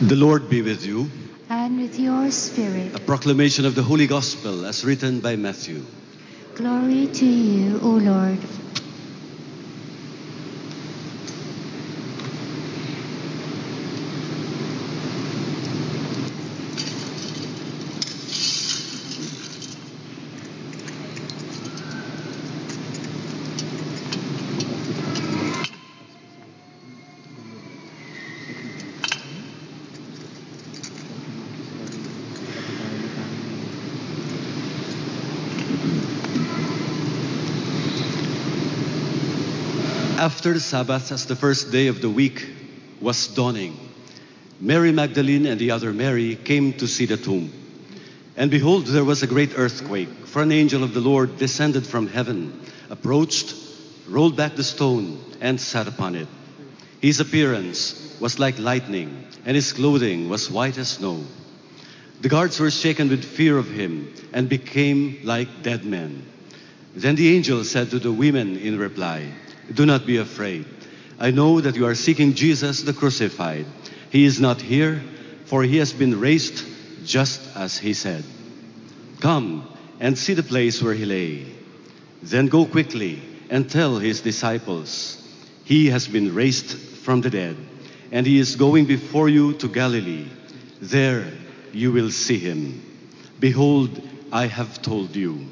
The 0.00 0.14
Lord 0.14 0.48
be 0.48 0.62
with 0.62 0.86
you. 0.86 1.10
and 1.50 1.80
with 1.80 1.98
your 1.98 2.30
spirit. 2.30 2.94
A 2.94 3.00
proclamation 3.00 3.64
of 3.64 3.74
the 3.74 3.82
Holy 3.82 4.06
Gospel 4.06 4.64
as 4.64 4.84
written 4.84 5.18
by 5.20 5.34
Matthew. 5.34 5.82
Glory 6.54 7.08
to 7.08 7.26
you, 7.26 7.80
O 7.82 7.88
Lord. 7.98 8.38
After 40.38 40.54
the 40.54 40.60
Sabbath, 40.60 41.10
as 41.10 41.26
the 41.26 41.34
first 41.34 41.72
day 41.72 41.88
of 41.88 42.00
the 42.00 42.08
week 42.08 42.46
was 43.00 43.26
dawning, 43.26 43.76
Mary 44.60 44.92
Magdalene 44.92 45.46
and 45.46 45.58
the 45.58 45.72
other 45.72 45.92
Mary 45.92 46.36
came 46.36 46.74
to 46.74 46.86
see 46.86 47.06
the 47.06 47.16
tomb. 47.16 47.50
And 48.36 48.48
behold, 48.48 48.86
there 48.86 49.04
was 49.04 49.24
a 49.24 49.26
great 49.26 49.58
earthquake, 49.58 50.26
for 50.26 50.42
an 50.42 50.52
angel 50.52 50.84
of 50.84 50.94
the 50.94 51.00
Lord 51.00 51.38
descended 51.38 51.84
from 51.84 52.06
heaven, 52.06 52.62
approached, 52.88 53.52
rolled 54.06 54.36
back 54.36 54.54
the 54.54 54.62
stone, 54.62 55.18
and 55.40 55.60
sat 55.60 55.88
upon 55.88 56.14
it. 56.14 56.28
His 57.00 57.18
appearance 57.18 58.16
was 58.20 58.38
like 58.38 58.60
lightning, 58.60 59.26
and 59.44 59.56
his 59.56 59.72
clothing 59.72 60.28
was 60.28 60.48
white 60.48 60.78
as 60.78 60.90
snow. 60.90 61.24
The 62.20 62.28
guards 62.28 62.60
were 62.60 62.70
shaken 62.70 63.08
with 63.08 63.24
fear 63.24 63.58
of 63.58 63.68
him 63.68 64.14
and 64.32 64.48
became 64.48 65.18
like 65.24 65.64
dead 65.64 65.84
men. 65.84 66.24
Then 66.94 67.16
the 67.16 67.34
angel 67.34 67.64
said 67.64 67.90
to 67.90 67.98
the 67.98 68.12
women 68.12 68.56
in 68.56 68.78
reply, 68.78 69.32
Do 69.72 69.86
not 69.86 70.06
be 70.06 70.16
afraid. 70.16 70.66
I 71.18 71.30
know 71.30 71.60
that 71.60 71.76
you 71.76 71.86
are 71.86 71.94
seeking 71.94 72.34
Jesus 72.34 72.82
the 72.82 72.92
crucified. 72.92 73.66
He 74.10 74.24
is 74.24 74.40
not 74.40 74.60
here, 74.60 75.02
for 75.44 75.62
he 75.62 75.78
has 75.78 75.92
been 75.92 76.18
raised 76.20 76.64
just 77.04 77.40
as 77.56 77.76
he 77.76 77.92
said. 77.94 78.24
Come 79.20 79.68
and 80.00 80.16
see 80.16 80.34
the 80.34 80.42
place 80.42 80.82
where 80.82 80.94
he 80.94 81.04
lay. 81.04 81.46
Then 82.22 82.46
go 82.46 82.64
quickly 82.66 83.20
and 83.50 83.68
tell 83.68 83.98
his 83.98 84.20
disciples, 84.20 85.16
He 85.64 85.88
has 85.88 86.06
been 86.06 86.34
raised 86.34 86.76
from 86.76 87.20
the 87.20 87.30
dead, 87.30 87.56
and 88.12 88.26
he 88.26 88.38
is 88.38 88.56
going 88.56 88.86
before 88.86 89.28
you 89.28 89.54
to 89.54 89.68
Galilee. 89.68 90.28
There 90.80 91.26
you 91.72 91.92
will 91.92 92.10
see 92.10 92.38
him. 92.38 92.82
Behold, 93.40 94.00
I 94.32 94.46
have 94.46 94.82
told 94.82 95.16
you. 95.16 95.46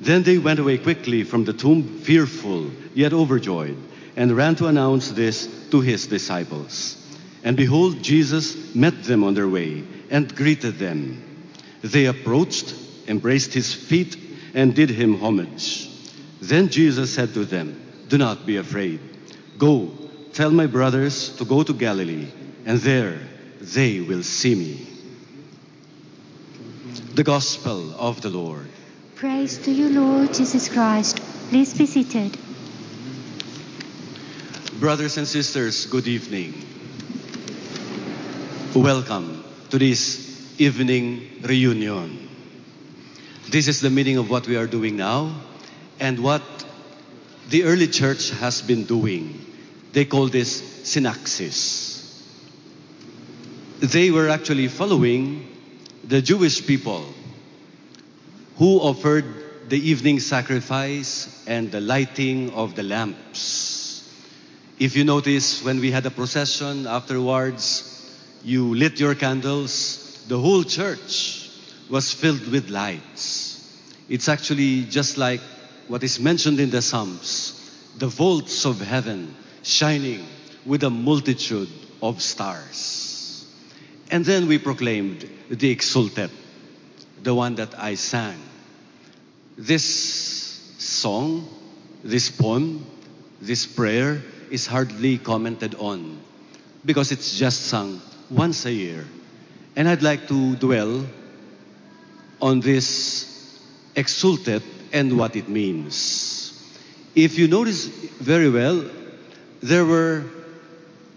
Then 0.00 0.22
they 0.22 0.38
went 0.38 0.60
away 0.60 0.78
quickly 0.78 1.24
from 1.24 1.44
the 1.44 1.52
tomb, 1.52 2.00
fearful, 2.00 2.70
yet 2.98 3.12
overjoyed, 3.12 3.76
and 4.16 4.36
ran 4.36 4.56
to 4.56 4.66
announce 4.66 5.12
this 5.12 5.46
to 5.70 5.80
his 5.80 6.08
disciples. 6.08 6.96
And 7.44 7.56
behold, 7.56 8.02
Jesus 8.02 8.74
met 8.74 9.04
them 9.04 9.22
on 9.22 9.34
their 9.34 9.46
way 9.46 9.84
and 10.10 10.34
greeted 10.34 10.80
them. 10.80 11.22
They 11.80 12.06
approached, 12.06 12.74
embraced 13.06 13.54
his 13.54 13.72
feet, 13.72 14.16
and 14.52 14.74
did 14.74 14.90
him 14.90 15.20
homage. 15.20 15.88
Then 16.42 16.70
Jesus 16.70 17.14
said 17.14 17.34
to 17.34 17.44
them, 17.44 17.80
Do 18.08 18.18
not 18.18 18.44
be 18.44 18.56
afraid. 18.56 18.98
Go, 19.58 19.92
tell 20.32 20.50
my 20.50 20.66
brothers 20.66 21.36
to 21.36 21.44
go 21.44 21.62
to 21.62 21.72
Galilee, 21.72 22.26
and 22.66 22.80
there 22.80 23.20
they 23.60 24.00
will 24.00 24.24
see 24.24 24.56
me. 24.56 24.86
The 27.14 27.22
Gospel 27.22 27.94
of 27.94 28.22
the 28.22 28.30
Lord. 28.30 28.66
Praise 29.14 29.56
to 29.58 29.70
you, 29.70 29.88
Lord 29.88 30.34
Jesus 30.34 30.68
Christ. 30.68 31.20
Please 31.50 31.78
be 31.78 31.86
seated. 31.86 32.36
Brothers 34.78 35.16
and 35.16 35.26
sisters, 35.26 35.86
good 35.86 36.06
evening. 36.06 36.54
Welcome 38.76 39.42
to 39.70 39.78
this 39.78 40.54
evening 40.60 41.42
reunion. 41.42 42.28
This 43.50 43.66
is 43.66 43.80
the 43.80 43.90
meaning 43.90 44.18
of 44.18 44.30
what 44.30 44.46
we 44.46 44.54
are 44.54 44.68
doing 44.68 44.96
now 44.96 45.34
and 45.98 46.22
what 46.22 46.42
the 47.48 47.64
early 47.64 47.88
church 47.88 48.30
has 48.38 48.62
been 48.62 48.84
doing. 48.84 49.44
They 49.94 50.04
call 50.04 50.28
this 50.28 50.62
synaxis. 50.84 52.22
They 53.80 54.12
were 54.12 54.28
actually 54.28 54.68
following 54.68 55.58
the 56.04 56.22
Jewish 56.22 56.64
people 56.64 57.04
who 58.58 58.78
offered 58.78 59.24
the 59.70 59.90
evening 59.90 60.20
sacrifice 60.20 61.42
and 61.48 61.72
the 61.72 61.80
lighting 61.80 62.52
of 62.52 62.76
the 62.76 62.84
lamps. 62.84 63.57
If 64.78 64.94
you 64.94 65.04
notice, 65.04 65.64
when 65.64 65.80
we 65.80 65.90
had 65.90 66.06
a 66.06 66.10
procession 66.10 66.86
afterwards, 66.86 67.84
you 68.44 68.74
lit 68.74 69.00
your 69.00 69.16
candles, 69.16 70.24
the 70.28 70.38
whole 70.38 70.62
church 70.62 71.50
was 71.90 72.12
filled 72.12 72.46
with 72.48 72.70
lights. 72.70 73.82
It's 74.08 74.28
actually 74.28 74.84
just 74.84 75.18
like 75.18 75.40
what 75.88 76.04
is 76.04 76.20
mentioned 76.20 76.60
in 76.60 76.70
the 76.70 76.82
Psalms 76.82 77.58
the 77.98 78.06
vaults 78.06 78.64
of 78.64 78.80
heaven 78.80 79.34
shining 79.64 80.24
with 80.64 80.84
a 80.84 80.90
multitude 80.90 81.68
of 82.00 82.22
stars. 82.22 83.44
And 84.10 84.24
then 84.24 84.46
we 84.46 84.58
proclaimed 84.58 85.28
the 85.50 85.74
Exultet, 85.74 86.30
the 87.22 87.34
one 87.34 87.56
that 87.56 87.76
I 87.76 87.96
sang. 87.96 88.38
This 89.56 89.84
song, 90.78 91.48
this 92.04 92.30
poem, 92.30 92.86
this 93.40 93.66
prayer 93.66 94.22
is 94.50 94.66
hardly 94.66 95.18
commented 95.18 95.74
on 95.76 96.20
because 96.84 97.12
it's 97.12 97.38
just 97.38 97.66
sung 97.66 98.00
once 98.30 98.64
a 98.66 98.72
year. 98.72 99.04
And 99.76 99.88
I'd 99.88 100.02
like 100.02 100.28
to 100.28 100.56
dwell 100.56 101.06
on 102.40 102.60
this 102.60 103.60
exultet 103.94 104.62
and 104.92 105.18
what 105.18 105.36
it 105.36 105.48
means. 105.48 106.54
If 107.14 107.38
you 107.38 107.48
notice 107.48 107.86
very 107.86 108.48
well, 108.48 108.84
there 109.62 109.84
were 109.84 110.24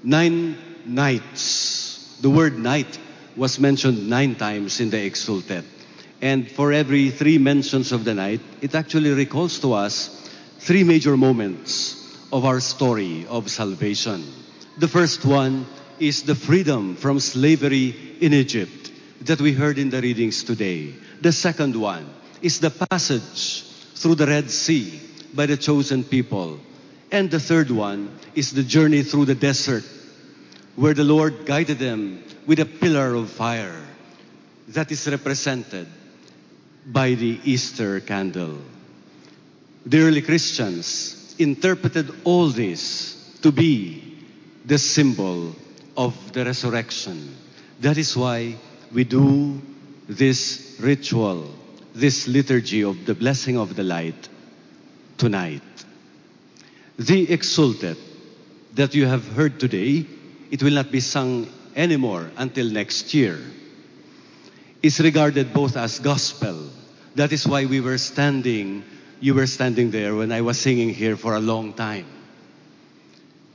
nine 0.03 0.57
nights. 0.85 2.17
The 2.21 2.29
word 2.29 2.57
night 2.57 2.99
was 3.35 3.59
mentioned 3.59 4.09
nine 4.09 4.35
times 4.35 4.79
in 4.79 4.89
the 4.89 4.97
exultet. 4.97 5.63
And 6.21 6.49
for 6.49 6.71
every 6.71 7.09
three 7.09 7.37
mentions 7.37 7.91
of 7.91 8.03
the 8.03 8.13
night, 8.13 8.41
it 8.61 8.75
actually 8.75 9.11
recalls 9.11 9.59
to 9.59 9.73
us 9.73 10.29
three 10.59 10.83
major 10.83 11.17
moments 11.17 12.00
of 12.31 12.45
our 12.45 12.59
story 12.59 13.25
of 13.27 13.51
salvation. 13.51 14.23
The 14.77 14.87
first 14.87 15.25
one 15.25 15.65
is 15.99 16.23
the 16.23 16.35
freedom 16.35 16.95
from 16.95 17.19
slavery 17.19 17.95
in 18.21 18.33
Egypt 18.33 18.91
that 19.21 19.41
we 19.41 19.53
heard 19.53 19.77
in 19.77 19.89
the 19.89 20.01
readings 20.01 20.43
today. 20.43 20.93
The 21.21 21.31
second 21.31 21.75
one 21.75 22.09
is 22.41 22.59
the 22.59 22.71
passage 22.71 23.63
through 23.95 24.15
the 24.15 24.27
Red 24.27 24.49
Sea 24.49 24.99
by 25.33 25.45
the 25.45 25.57
chosen 25.57 26.03
people. 26.03 26.59
And 27.11 27.29
the 27.29 27.39
third 27.39 27.69
one 27.69 28.17
is 28.33 28.51
the 28.51 28.63
journey 28.63 29.03
through 29.03 29.25
the 29.25 29.35
desert 29.35 29.83
where 30.75 30.93
the 30.93 31.03
Lord 31.03 31.45
guided 31.45 31.79
them 31.79 32.23
with 32.47 32.59
a 32.59 32.65
pillar 32.65 33.13
of 33.13 33.29
fire 33.29 33.85
that 34.69 34.91
is 34.91 35.07
represented 35.07 35.87
by 36.85 37.13
the 37.13 37.39
Easter 37.43 37.99
candle. 37.99 38.57
The 39.85 39.99
early 39.99 40.21
Christians 40.21 41.20
interpreted 41.43 42.11
all 42.23 42.47
this 42.49 43.37
to 43.41 43.51
be 43.51 44.17
the 44.65 44.77
symbol 44.77 45.55
of 45.97 46.33
the 46.33 46.45
resurrection. 46.45 47.35
That 47.79 47.97
is 47.97 48.15
why 48.15 48.55
we 48.93 49.03
do 49.03 49.61
this 50.07 50.77
ritual, 50.79 51.49
this 51.93 52.27
liturgy 52.27 52.83
of 52.83 53.05
the 53.05 53.15
blessing 53.15 53.57
of 53.57 53.75
the 53.75 53.83
light 53.83 54.29
tonight. 55.17 55.61
The 56.97 57.27
exultet 57.27 57.97
that 58.73 58.93
you 58.93 59.05
have 59.05 59.27
heard 59.33 59.59
today, 59.59 60.05
it 60.51 60.61
will 60.61 60.73
not 60.73 60.91
be 60.91 60.99
sung 60.99 61.47
anymore 61.75 62.31
until 62.37 62.69
next 62.69 63.13
year. 63.13 63.39
Is 64.81 64.99
regarded 64.99 65.53
both 65.53 65.77
as 65.77 65.99
gospel. 65.99 66.69
That 67.15 67.31
is 67.31 67.47
why 67.47 67.65
we 67.65 67.81
were 67.81 67.97
standing, 67.97 68.83
you 69.21 69.35
were 69.35 69.47
standing 69.47 69.91
there 69.91 70.15
when 70.15 70.31
I 70.31 70.41
was 70.41 70.59
singing 70.59 70.89
here 70.89 71.15
for 71.15 71.35
a 71.35 71.39
long 71.39 71.73
time. 71.73 72.07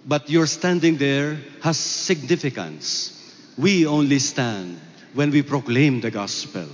But 0.07 0.31
your 0.31 0.47
standing 0.47 0.97
there 0.97 1.39
has 1.63 1.77
significance. 1.77 3.13
We 3.59 3.87
only 3.87 4.21
stand 4.21 4.81
when 5.13 5.33
we 5.33 5.43
proclaim 5.43 6.01
the 6.01 6.13
gospel. 6.13 6.67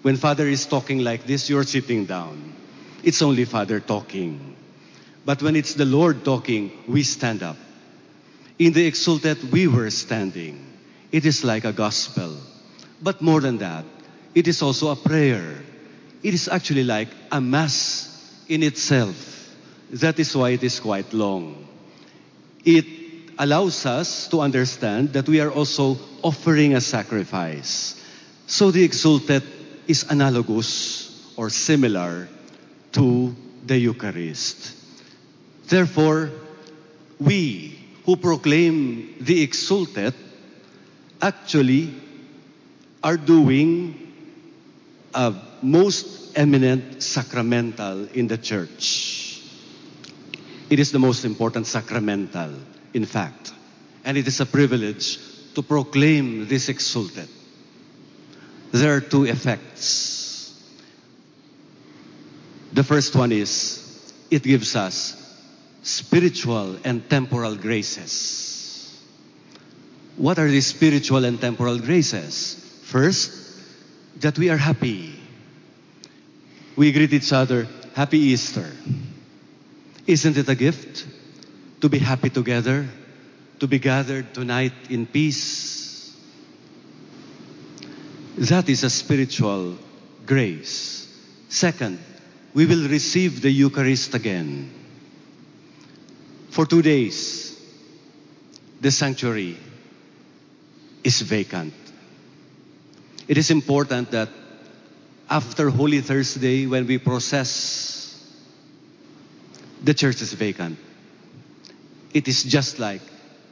When 0.00 0.16
Father 0.16 0.48
is 0.48 0.64
talking 0.64 1.00
like 1.00 1.26
this, 1.26 1.50
you're 1.50 1.64
sitting 1.64 2.06
down. 2.06 2.54
It's 3.02 3.20
only 3.20 3.44
Father 3.44 3.78
talking. 3.78 4.56
But 5.26 5.42
when 5.42 5.54
it's 5.54 5.74
the 5.74 5.84
Lord 5.84 6.24
talking, 6.24 6.72
we 6.88 7.02
stand 7.02 7.42
up. 7.42 7.56
In 8.58 8.72
the 8.72 8.90
exultet, 8.90 9.44
we 9.52 9.68
were 9.68 9.90
standing. 9.90 10.64
It 11.12 11.26
is 11.26 11.44
like 11.44 11.64
a 11.64 11.72
gospel. 11.72 12.34
But 13.02 13.20
more 13.20 13.40
than 13.40 13.58
that, 13.58 13.84
it 14.34 14.48
is 14.48 14.62
also 14.62 14.90
a 14.90 14.96
prayer. 14.96 15.62
It 16.22 16.34
is 16.34 16.48
actually 16.48 16.84
like 16.84 17.08
a 17.30 17.40
mass 17.40 18.44
in 18.48 18.62
itself. 18.62 19.54
That 19.90 20.18
is 20.18 20.34
why 20.36 20.50
it 20.50 20.62
is 20.62 20.80
quite 20.80 21.12
long. 21.12 21.66
It 22.64 22.86
allows 23.38 23.86
us 23.86 24.28
to 24.28 24.40
understand 24.40 25.12
that 25.12 25.28
we 25.28 25.40
are 25.40 25.50
also 25.50 25.96
offering 26.22 26.74
a 26.74 26.80
sacrifice. 26.80 28.02
So 28.46 28.70
the 28.70 28.82
exalted 28.82 29.42
is 29.86 30.04
analogous 30.10 31.32
or 31.36 31.50
similar 31.50 32.28
to 32.92 33.34
the 33.64 33.78
Eucharist. 33.78 34.74
Therefore, 35.68 36.30
we 37.20 37.78
who 38.04 38.16
proclaim 38.16 39.14
the 39.20 39.42
exalted 39.42 40.14
actually 41.20 41.92
are 43.04 43.16
doing 43.16 44.07
a 45.14 45.34
most 45.62 46.36
eminent 46.36 47.02
sacramental 47.02 48.06
in 48.14 48.28
the 48.28 48.38
church. 48.38 49.42
It 50.70 50.78
is 50.78 50.92
the 50.92 50.98
most 50.98 51.24
important 51.24 51.66
sacramental, 51.66 52.52
in 52.92 53.04
fact, 53.04 53.52
and 54.04 54.16
it 54.18 54.26
is 54.28 54.40
a 54.40 54.46
privilege 54.46 55.18
to 55.54 55.62
proclaim 55.62 56.46
this 56.46 56.68
exultet. 56.68 57.28
There 58.70 58.94
are 58.94 59.00
two 59.00 59.24
effects. 59.24 60.54
The 62.72 62.84
first 62.84 63.16
one 63.16 63.32
is 63.32 64.12
it 64.30 64.42
gives 64.42 64.76
us 64.76 65.16
spiritual 65.82 66.76
and 66.84 67.08
temporal 67.08 67.56
graces. 67.56 68.44
What 70.16 70.38
are 70.38 70.48
these 70.48 70.66
spiritual 70.66 71.24
and 71.24 71.40
temporal 71.40 71.78
graces? 71.78 72.54
First, 72.82 73.47
that 74.20 74.38
we 74.38 74.50
are 74.50 74.56
happy. 74.56 75.14
We 76.76 76.92
greet 76.92 77.12
each 77.12 77.32
other, 77.32 77.66
Happy 77.94 78.18
Easter. 78.18 78.70
Isn't 80.06 80.36
it 80.36 80.48
a 80.48 80.54
gift 80.54 81.06
to 81.80 81.88
be 81.88 81.98
happy 81.98 82.30
together, 82.30 82.86
to 83.60 83.66
be 83.66 83.78
gathered 83.78 84.32
tonight 84.34 84.72
in 84.88 85.06
peace? 85.06 86.16
That 88.36 88.68
is 88.68 88.84
a 88.84 88.90
spiritual 88.90 89.76
grace. 90.24 91.08
Second, 91.48 91.98
we 92.54 92.66
will 92.66 92.88
receive 92.88 93.42
the 93.42 93.50
Eucharist 93.50 94.14
again. 94.14 94.70
For 96.50 96.66
two 96.66 96.82
days, 96.82 97.60
the 98.80 98.90
sanctuary 98.90 99.56
is 101.02 101.20
vacant. 101.22 101.74
It 103.28 103.36
is 103.36 103.50
important 103.50 104.10
that 104.12 104.30
after 105.28 105.68
Holy 105.68 106.00
Thursday, 106.00 106.66
when 106.66 106.86
we 106.86 106.96
process, 106.96 108.24
the 109.84 109.92
church 109.92 110.22
is 110.22 110.32
vacant. 110.32 110.78
It 112.14 112.26
is 112.26 112.42
just 112.42 112.78
like 112.78 113.02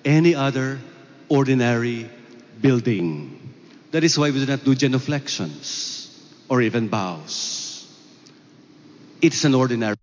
any 0.05 0.35
other 0.35 0.81
ordinary 1.29 2.09
building. 2.61 3.55
That 3.91 4.03
is 4.03 4.19
why 4.19 4.31
we 4.31 4.45
do 4.45 4.47
not 4.47 4.65
do 4.65 4.75
genuflections 4.75 6.09
or 6.49 6.63
even 6.63 6.89
bows. 6.89 7.87
It's 9.21 9.45
an 9.45 9.55
ordinary 9.55 9.97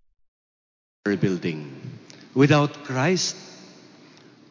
building. 1.19 1.99
Without 2.35 2.83
Christ, 2.83 3.35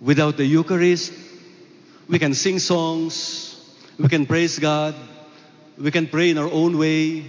without 0.01 0.37
the 0.37 0.45
Eucharist, 0.45 1.13
we 2.09 2.19
can 2.19 2.35
sing 2.35 2.59
songs, 2.59 3.52
we 3.99 4.09
can 4.09 4.27
praise 4.27 4.59
God, 4.59 4.95
we 5.79 5.91
can 5.91 6.07
pray 6.07 6.31
in 6.31 6.39
our 6.39 6.51
own 6.51 6.79
way, 6.79 7.25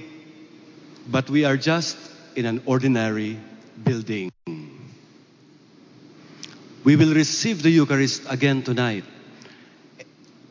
but 1.07 1.29
we 1.29 1.45
are 1.45 1.57
just 1.57 1.97
in 2.35 2.45
an 2.45 2.61
ordinary 2.65 3.37
building. 3.83 4.31
We 6.83 6.95
will 6.95 7.13
receive 7.13 7.63
the 7.63 7.69
Eucharist 7.69 8.23
again 8.29 8.63
tonight. 8.63 9.05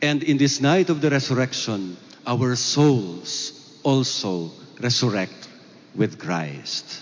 And 0.01 0.23
in 0.23 0.37
this 0.37 0.59
night 0.59 0.89
of 0.89 0.99
the 1.01 1.09
resurrection, 1.09 1.95
our 2.25 2.55
souls 2.55 3.79
also 3.83 4.51
resurrect 4.81 5.47
with 5.95 6.19
Christ. 6.19 7.01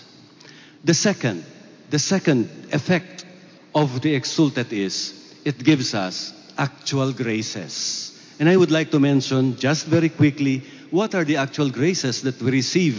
The 0.84 0.94
second, 0.94 1.44
the 1.90 1.98
second 1.98 2.50
effect 2.72 3.24
of 3.74 4.02
the 4.02 4.14
exultet 4.14 4.72
is 4.72 5.34
it 5.44 5.62
gives 5.62 5.94
us 5.94 6.32
actual 6.58 7.12
graces. 7.12 8.11
And 8.42 8.50
I 8.50 8.56
would 8.56 8.72
like 8.72 8.90
to 8.90 8.98
mention 8.98 9.56
just 9.56 9.86
very 9.86 10.08
quickly 10.08 10.64
what 10.90 11.14
are 11.14 11.22
the 11.22 11.36
actual 11.36 11.70
graces 11.70 12.22
that 12.22 12.42
we 12.42 12.50
receive 12.50 12.98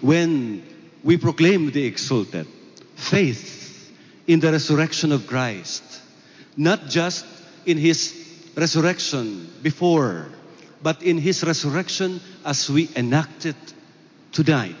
when 0.00 0.62
we 1.02 1.16
proclaim 1.16 1.72
the 1.72 1.84
exalted. 1.84 2.46
Faith 2.94 3.92
in 4.28 4.38
the 4.38 4.52
resurrection 4.52 5.10
of 5.10 5.26
Christ, 5.26 5.82
not 6.56 6.86
just 6.86 7.26
in 7.66 7.76
his 7.76 8.14
resurrection 8.54 9.50
before, 9.64 10.28
but 10.80 11.02
in 11.02 11.18
his 11.18 11.42
resurrection 11.42 12.20
as 12.44 12.70
we 12.70 12.88
enact 12.94 13.46
it 13.46 13.74
tonight. 14.30 14.76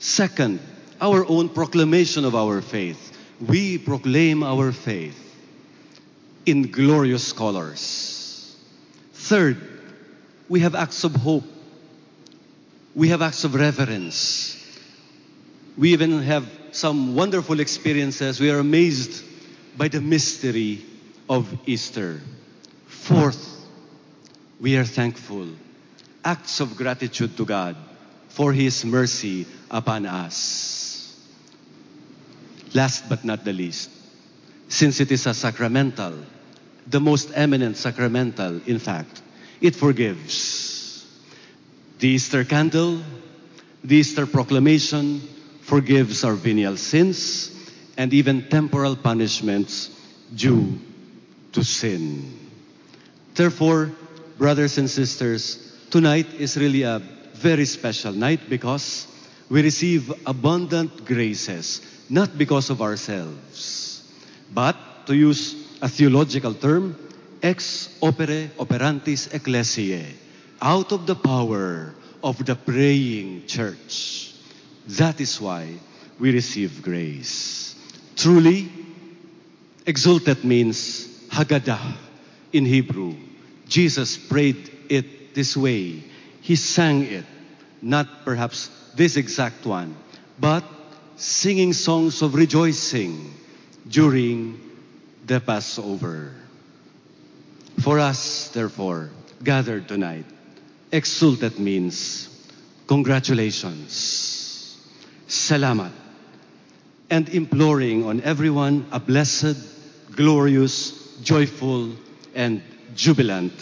Second, 0.00 0.58
our 1.00 1.24
own 1.24 1.50
proclamation 1.50 2.24
of 2.24 2.34
our 2.34 2.60
faith. 2.62 3.16
We 3.40 3.78
proclaim 3.78 4.42
our 4.42 4.72
faith 4.72 5.14
in 6.46 6.72
glorious 6.72 7.32
colors. 7.32 8.19
Third, 9.20 9.58
we 10.48 10.60
have 10.60 10.74
acts 10.74 11.04
of 11.04 11.14
hope. 11.14 11.44
We 12.94 13.10
have 13.10 13.22
acts 13.22 13.44
of 13.44 13.54
reverence. 13.54 14.56
We 15.76 15.92
even 15.92 16.22
have 16.22 16.50
some 16.72 17.14
wonderful 17.14 17.60
experiences. 17.60 18.40
We 18.40 18.50
are 18.50 18.58
amazed 18.58 19.22
by 19.76 19.88
the 19.88 20.00
mystery 20.00 20.84
of 21.28 21.46
Easter. 21.66 22.20
Fourth, 22.86 23.62
we 24.58 24.76
are 24.76 24.84
thankful. 24.84 25.48
Acts 26.24 26.60
of 26.60 26.76
gratitude 26.76 27.36
to 27.36 27.44
God 27.44 27.76
for 28.30 28.52
His 28.52 28.84
mercy 28.84 29.46
upon 29.70 30.06
us. 30.06 31.14
Last 32.74 33.08
but 33.08 33.24
not 33.24 33.44
the 33.44 33.52
least, 33.52 33.90
since 34.68 34.98
it 34.98 35.12
is 35.12 35.26
a 35.26 35.34
sacramental, 35.34 36.14
the 36.90 37.00
most 37.00 37.30
eminent 37.34 37.76
sacramental, 37.76 38.60
in 38.66 38.78
fact, 38.78 39.22
it 39.60 39.76
forgives. 39.76 41.06
The 42.00 42.08
Easter 42.08 42.44
candle, 42.44 43.02
the 43.84 43.96
Easter 43.96 44.26
proclamation 44.26 45.20
forgives 45.62 46.24
our 46.24 46.34
venial 46.34 46.76
sins 46.76 47.54
and 47.96 48.12
even 48.12 48.48
temporal 48.48 48.96
punishments 48.96 49.90
due 50.34 50.80
to 51.52 51.62
sin. 51.62 52.36
Therefore, 53.34 53.92
brothers 54.38 54.78
and 54.78 54.90
sisters, 54.90 55.76
tonight 55.90 56.26
is 56.38 56.56
really 56.56 56.82
a 56.82 56.98
very 57.34 57.66
special 57.66 58.12
night 58.12 58.48
because 58.48 59.06
we 59.48 59.62
receive 59.62 60.12
abundant 60.26 61.04
graces, 61.04 61.82
not 62.08 62.36
because 62.36 62.70
of 62.70 62.82
ourselves, 62.82 64.02
but 64.52 65.06
to 65.06 65.14
use 65.14 65.54
a 65.80 65.88
theological 65.88 66.54
term, 66.54 66.96
ex 67.42 67.96
opere 68.02 68.50
operantis 68.58 69.32
ecclesiae, 69.32 70.04
out 70.60 70.92
of 70.92 71.06
the 71.06 71.14
power 71.14 71.94
of 72.22 72.44
the 72.44 72.54
praying 72.54 73.46
church. 73.46 74.34
That 74.86 75.20
is 75.20 75.40
why 75.40 75.74
we 76.18 76.32
receive 76.32 76.82
grace. 76.82 77.74
Truly, 78.16 78.68
exultet 79.86 80.44
means 80.44 81.08
Haggadah 81.28 81.96
in 82.52 82.66
Hebrew. 82.66 83.14
Jesus 83.66 84.18
prayed 84.18 84.70
it 84.90 85.34
this 85.34 85.56
way. 85.56 86.02
He 86.42 86.56
sang 86.56 87.04
it, 87.04 87.24
not 87.80 88.24
perhaps 88.24 88.68
this 88.94 89.16
exact 89.16 89.64
one, 89.64 89.96
but 90.38 90.64
singing 91.16 91.72
songs 91.72 92.20
of 92.22 92.34
rejoicing 92.34 93.32
during 93.88 94.69
the 95.30 95.38
Passover. 95.38 96.34
For 97.78 98.00
us, 98.00 98.48
therefore, 98.48 99.10
gathered 99.44 99.86
tonight, 99.86 100.24
exultet 100.90 101.56
means 101.56 102.26
congratulations, 102.88 104.74
salamat, 105.30 105.94
and 107.08 107.28
imploring 107.28 108.10
on 108.10 108.20
everyone 108.26 108.90
a 108.90 108.98
blessed, 108.98 109.54
glorious, 110.10 110.98
joyful, 111.22 111.94
and 112.34 112.60
jubilant 112.98 113.54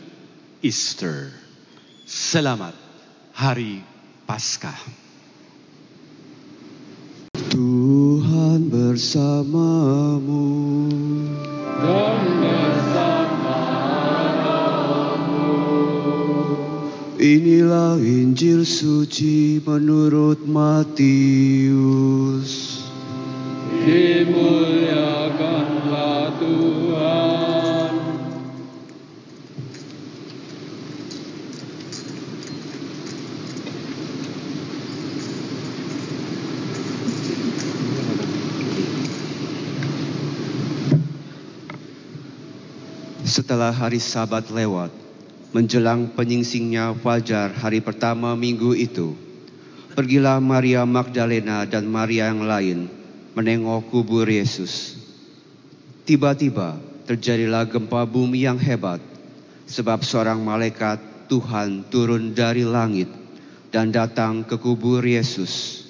Easter. 0.62 1.28
Salamat, 2.08 2.72
Hari 3.36 3.84
Paskah. 4.24 4.72
Tuhan 7.52 8.72
bersamamu 8.72 10.38
Inilah 17.18 17.98
Injil 17.98 18.62
suci 18.62 19.58
menurut 19.62 20.46
Matius. 20.46 20.94
Dimuliakanlah 23.84 26.34
Tuhan. 26.42 26.87
Setelah 43.38 43.70
hari 43.70 44.02
Sabat 44.02 44.50
lewat, 44.50 44.90
menjelang 45.54 46.10
penyingsingnya 46.10 46.90
fajar 46.98 47.54
hari 47.54 47.78
pertama 47.78 48.34
minggu 48.34 48.74
itu, 48.74 49.14
pergilah 49.94 50.42
Maria 50.42 50.82
Magdalena 50.82 51.62
dan 51.62 51.86
Maria 51.86 52.34
yang 52.34 52.42
lain 52.42 52.90
menengok 53.38 53.94
kubur 53.94 54.26
Yesus. 54.26 54.98
Tiba-tiba 56.02 56.82
terjadilah 57.06 57.62
gempa 57.70 58.02
bumi 58.10 58.42
yang 58.42 58.58
hebat, 58.58 58.98
sebab 59.70 60.02
seorang 60.02 60.42
malaikat 60.42 60.98
Tuhan 61.30 61.86
turun 61.94 62.34
dari 62.34 62.66
langit 62.66 63.06
dan 63.70 63.94
datang 63.94 64.42
ke 64.42 64.58
kubur 64.58 65.06
Yesus. 65.06 65.86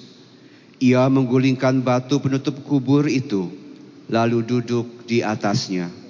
Ia 0.77 1.09
menggulingkan 1.09 1.81
batu 1.81 2.21
penutup 2.21 2.61
kubur 2.61 3.09
itu, 3.09 3.49
lalu 4.05 4.45
duduk 4.45 5.09
di 5.09 5.25
atasnya. 5.25 6.08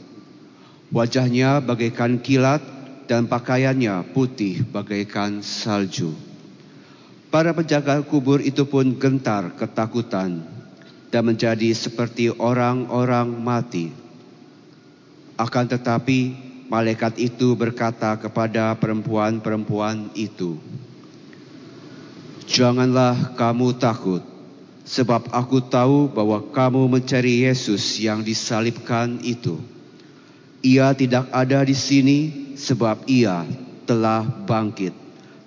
Wajahnya 0.89 1.62
bagaikan 1.62 2.17
kilat 2.17 2.65
dan 3.05 3.29
pakaiannya 3.29 4.10
putih 4.10 4.65
bagaikan 4.65 5.46
salju. 5.46 6.17
Para 7.29 7.53
penjaga 7.53 8.01
kubur 8.01 8.41
itu 8.41 8.65
pun 8.65 8.98
gentar 8.98 9.53
ketakutan 9.53 10.41
dan 11.13 11.24
menjadi 11.25 11.69
seperti 11.77 12.34
orang-orang 12.34 13.29
mati. 13.38 13.93
Akan 15.38 15.69
tetapi 15.69 16.34
malaikat 16.74 17.22
itu 17.22 17.53
berkata 17.53 18.17
kepada 18.17 18.74
perempuan-perempuan 18.77 20.10
itu, 20.17 20.58
Janganlah 22.50 23.38
kamu 23.38 23.77
takut, 23.77 24.25
sebab 24.89 25.29
aku 25.29 25.62
tahu 25.69 26.10
bahwa 26.10 26.41
kamu 26.50 26.98
mencari 26.98 27.46
Yesus 27.46 28.01
yang 28.01 28.25
disalibkan 28.25 29.22
itu. 29.22 29.62
Ia 30.59 30.91
tidak 30.91 31.31
ada 31.31 31.63
di 31.63 31.71
sini 31.71 32.19
sebab 32.59 33.07
ia 33.07 33.47
telah 33.87 34.27
bangkit, 34.27 34.91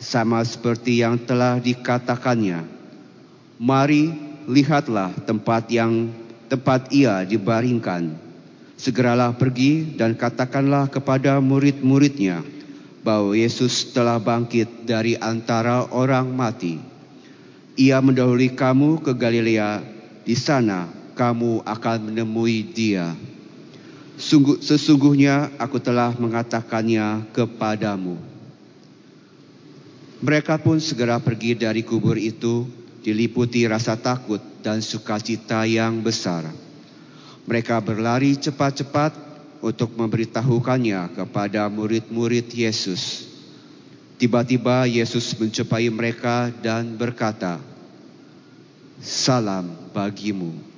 sama 0.01 0.41
seperti 0.41 1.05
yang 1.05 1.21
telah 1.21 1.61
dikatakannya. 1.61 2.65
Mari 3.61 4.09
lihatlah 4.49 5.13
tempat 5.29 5.69
yang 5.69 6.09
tempat 6.49 6.89
ia 6.91 7.23
dibaringkan. 7.29 8.17
Segeralah 8.81 9.37
pergi 9.37 9.95
dan 9.95 10.17
katakanlah 10.17 10.91
kepada 10.91 11.39
murid-muridnya 11.39 12.43
bahwa 13.05 13.37
Yesus 13.37 13.93
telah 13.95 14.19
bangkit 14.19 14.89
dari 14.89 15.15
antara 15.21 15.87
orang 15.93 16.33
mati. 16.33 16.81
Ia 17.79 18.01
mendahului 18.01 18.53
kamu 18.57 19.05
ke 19.05 19.13
Galilea, 19.15 19.85
di 20.27 20.35
sana 20.35 20.91
kamu 21.15 21.63
akan 21.63 21.99
menemui 22.11 22.67
dia. 22.75 23.15
Sungguh, 24.21 24.61
sesungguhnya 24.61 25.57
aku 25.57 25.81
telah 25.81 26.13
mengatakannya 26.17 27.33
kepadamu. 27.33 28.21
Mereka 30.23 30.61
pun 30.63 30.79
segera 30.79 31.19
pergi 31.19 31.59
dari 31.59 31.83
kubur 31.83 32.15
itu, 32.15 32.69
diliputi 33.03 33.67
rasa 33.67 33.99
takut 33.99 34.39
dan 34.63 34.79
sukacita 34.79 35.67
yang 35.67 35.99
besar. 35.99 36.47
Mereka 37.43 37.83
berlari 37.83 38.39
cepat-cepat 38.39 39.11
untuk 39.59 39.99
memberitahukannya 39.99 41.19
kepada 41.19 41.67
murid-murid 41.67 42.47
Yesus. 42.55 43.27
Tiba-tiba 44.23 44.87
Yesus 44.87 45.35
mencapai 45.35 45.91
mereka 45.91 46.55
dan 46.63 46.95
berkata, 46.95 47.59
"Salam 49.03 49.67
bagimu." 49.91 50.72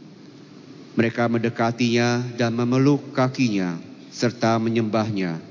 Mereka 0.95 1.27
mendekatinya 1.27 2.23
dan 2.39 2.55
memeluk 2.55 3.11
kakinya 3.11 3.75
serta 4.15 4.63
menyembahnya. 4.63 5.43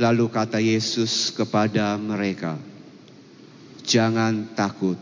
Lalu 0.00 0.32
kata 0.32 0.56
Yesus 0.60 1.28
kepada 1.28 1.96
mereka, 2.00 2.56
"Jangan 3.84 4.56
takut. 4.56 4.96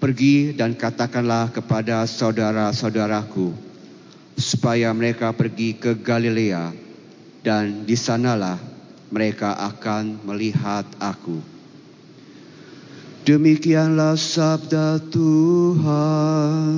Pergi 0.00 0.52
dan 0.52 0.76
katakanlah 0.76 1.48
kepada 1.48 2.04
saudara-saudaraku 2.04 3.56
supaya 4.36 4.92
mereka 4.92 5.32
pergi 5.32 5.80
ke 5.80 5.96
Galilea 5.96 6.76
dan 7.40 7.88
di 7.88 7.96
sanalah 7.96 8.60
mereka 9.08 9.56
akan 9.56 10.20
melihat 10.28 10.84
aku." 11.00 11.53
Demikianlah 13.24 14.20
sabda 14.20 15.00
Tuhan. 15.08 16.76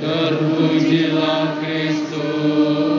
Terpujilah 0.00 1.60
Kristus. 1.60 2.97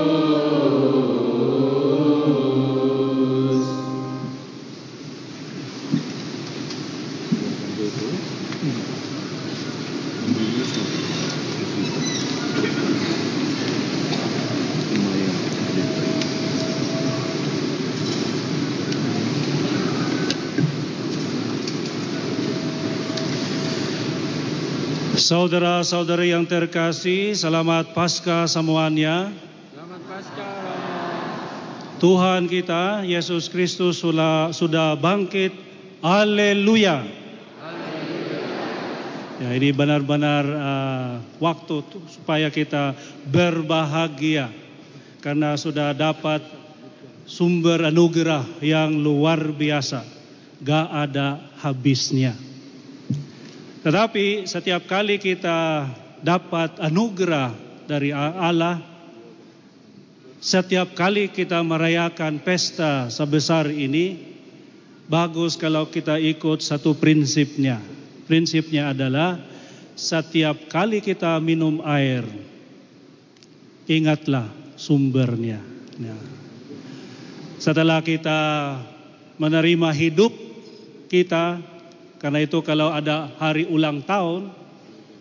Saudara-saudari 25.19 26.31
yang 26.31 26.47
terkasih, 26.47 27.35
selamat 27.35 27.91
Paskah 27.91 28.47
semuanya. 28.47 29.27
Selamat 29.75 30.01
Paskah. 30.07 30.55
Tuhan 31.99 32.47
kita 32.47 33.03
Yesus 33.03 33.51
Kristus 33.51 33.99
sudah, 33.99 34.55
sudah 34.55 34.95
bangkit. 34.95 35.51
Haleluya. 35.99 37.03
Ya, 39.43 39.49
ini 39.59 39.75
benar-benar 39.75 40.43
uh, 40.47 41.11
waktu 41.43 41.83
tu- 41.91 42.03
supaya 42.07 42.47
kita 42.47 42.95
berbahagia 43.27 44.47
karena 45.19 45.59
sudah 45.59 45.91
dapat 45.91 46.39
sumber 47.27 47.91
anugerah 47.91 48.47
yang 48.63 48.95
luar 48.95 49.51
biasa. 49.51 49.99
Gak 50.63 50.87
ada 50.87 51.43
habisnya. 51.59 52.48
Tetapi 53.79 54.43
setiap 54.43 54.83
kali 54.91 55.15
kita 55.19 55.87
dapat 56.19 56.75
anugerah 56.83 57.55
dari 57.87 58.11
Allah, 58.11 58.83
setiap 60.43 60.91
kali 60.95 61.31
kita 61.31 61.63
merayakan 61.63 62.43
pesta 62.43 63.07
sebesar 63.07 63.71
ini, 63.71 64.19
bagus 65.07 65.55
kalau 65.55 65.87
kita 65.87 66.19
ikut 66.19 66.59
satu 66.59 66.95
prinsipnya. 66.95 67.79
Prinsipnya 68.27 68.91
adalah 68.91 69.39
setiap 69.95 70.67
kali 70.67 70.99
kita 70.99 71.39
minum 71.39 71.79
air, 71.81 72.23
ingatlah 73.87 74.47
sumbernya. 74.75 75.59
Ya. 75.99 76.15
Setelah 77.59 77.99
kita 77.99 78.39
menerima 79.35 79.91
hidup 79.91 80.31
kita, 81.11 81.59
karena 82.19 82.43
itu 82.43 82.59
kalau 82.59 82.91
ada 82.91 83.31
hari 83.39 83.63
ulang 83.63 84.03
tahun, 84.03 84.51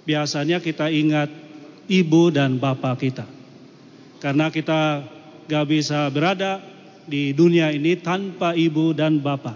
biasanya 0.03 0.59
kita 0.59 0.91
ingat 0.91 1.31
ibu 1.87 2.35
dan 2.35 2.59
bapak 2.59 2.95
kita. 2.99 3.27
Karena 4.19 4.51
kita 4.51 5.07
gak 5.47 5.67
bisa 5.71 6.11
berada 6.11 6.59
di 7.07 7.31
dunia 7.31 7.71
ini 7.71 7.95
tanpa 8.03 8.53
ibu 8.59 8.91
dan 8.91 9.23
bapak. 9.23 9.55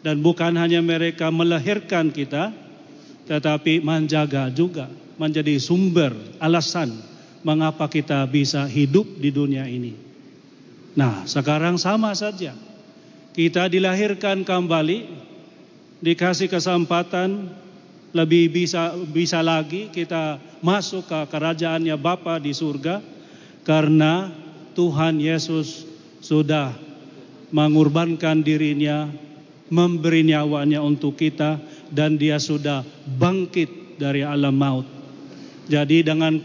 Dan 0.00 0.24
bukan 0.24 0.56
hanya 0.56 0.80
mereka 0.80 1.28
melahirkan 1.28 2.08
kita, 2.08 2.50
tetapi 3.28 3.84
menjaga 3.84 4.48
juga, 4.48 4.88
menjadi 5.20 5.60
sumber 5.60 6.16
alasan 6.40 6.94
mengapa 7.44 7.86
kita 7.86 8.24
bisa 8.26 8.64
hidup 8.64 9.04
di 9.20 9.28
dunia 9.28 9.68
ini. 9.68 9.94
Nah, 10.96 11.28
sekarang 11.28 11.76
sama 11.76 12.16
saja. 12.16 12.56
Kita 13.36 13.68
dilahirkan 13.68 14.42
kembali, 14.48 15.25
dikasih 16.06 16.46
kesempatan 16.46 17.50
lebih 18.14 18.46
bisa 18.54 18.94
bisa 19.10 19.42
lagi 19.42 19.90
kita 19.90 20.38
masuk 20.62 21.10
ke 21.10 21.20
kerajaannya 21.34 21.98
Bapa 21.98 22.38
di 22.38 22.54
surga 22.54 23.02
karena 23.66 24.30
Tuhan 24.78 25.18
Yesus 25.18 25.82
sudah 26.22 26.70
mengorbankan 27.50 28.46
dirinya 28.46 29.10
memberi 29.66 30.22
nyawanya 30.22 30.78
untuk 30.78 31.18
kita 31.18 31.58
dan 31.90 32.14
dia 32.14 32.38
sudah 32.38 32.86
bangkit 33.18 33.98
dari 33.98 34.22
alam 34.22 34.54
maut. 34.54 34.86
Jadi 35.66 36.06
dengan 36.06 36.38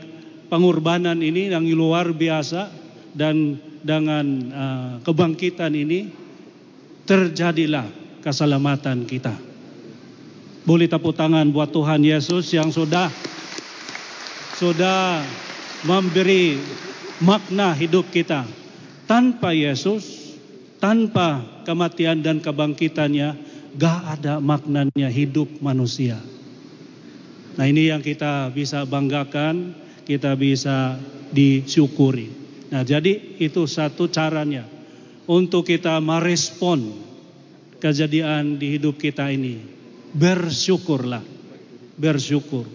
pengorbanan 0.50 1.22
ini 1.22 1.54
yang 1.54 1.70
luar 1.70 2.10
biasa 2.10 2.74
dan 3.14 3.62
dengan 3.86 4.26
uh, 4.50 4.94
kebangkitan 5.06 5.78
ini 5.78 6.10
terjadilah 7.06 7.86
keselamatan 8.26 9.06
kita. 9.06 9.51
Boleh 10.62 10.86
tepuk 10.86 11.18
tangan 11.18 11.50
buat 11.50 11.74
Tuhan 11.74 12.06
Yesus 12.06 12.54
yang 12.54 12.70
sudah 12.70 13.10
sudah 14.62 15.26
memberi 15.90 16.62
makna 17.18 17.74
hidup 17.74 18.14
kita. 18.14 18.46
Tanpa 19.10 19.58
Yesus, 19.58 20.38
tanpa 20.78 21.42
kematian 21.66 22.22
dan 22.22 22.40
kebangkitannya, 22.40 23.36
gak 23.76 24.00
ada 24.22 24.38
maknanya 24.38 25.10
hidup 25.10 25.50
manusia. 25.66 26.22
Nah 27.58 27.66
ini 27.68 27.90
yang 27.90 28.06
kita 28.06 28.54
bisa 28.54 28.86
banggakan, 28.86 29.74
kita 30.06 30.38
bisa 30.38 30.96
disyukuri. 31.34 32.30
Nah 32.72 32.86
jadi 32.86 33.42
itu 33.42 33.66
satu 33.68 34.08
caranya 34.08 34.64
untuk 35.26 35.68
kita 35.68 36.00
merespon 36.00 36.96
kejadian 37.82 38.62
di 38.62 38.78
hidup 38.78 38.96
kita 39.02 39.28
ini. 39.34 39.81
Bersyukurlah, 40.12 41.24
bersyukur. 41.96 42.68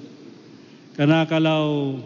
Karena 0.96 1.28
kalau 1.28 1.96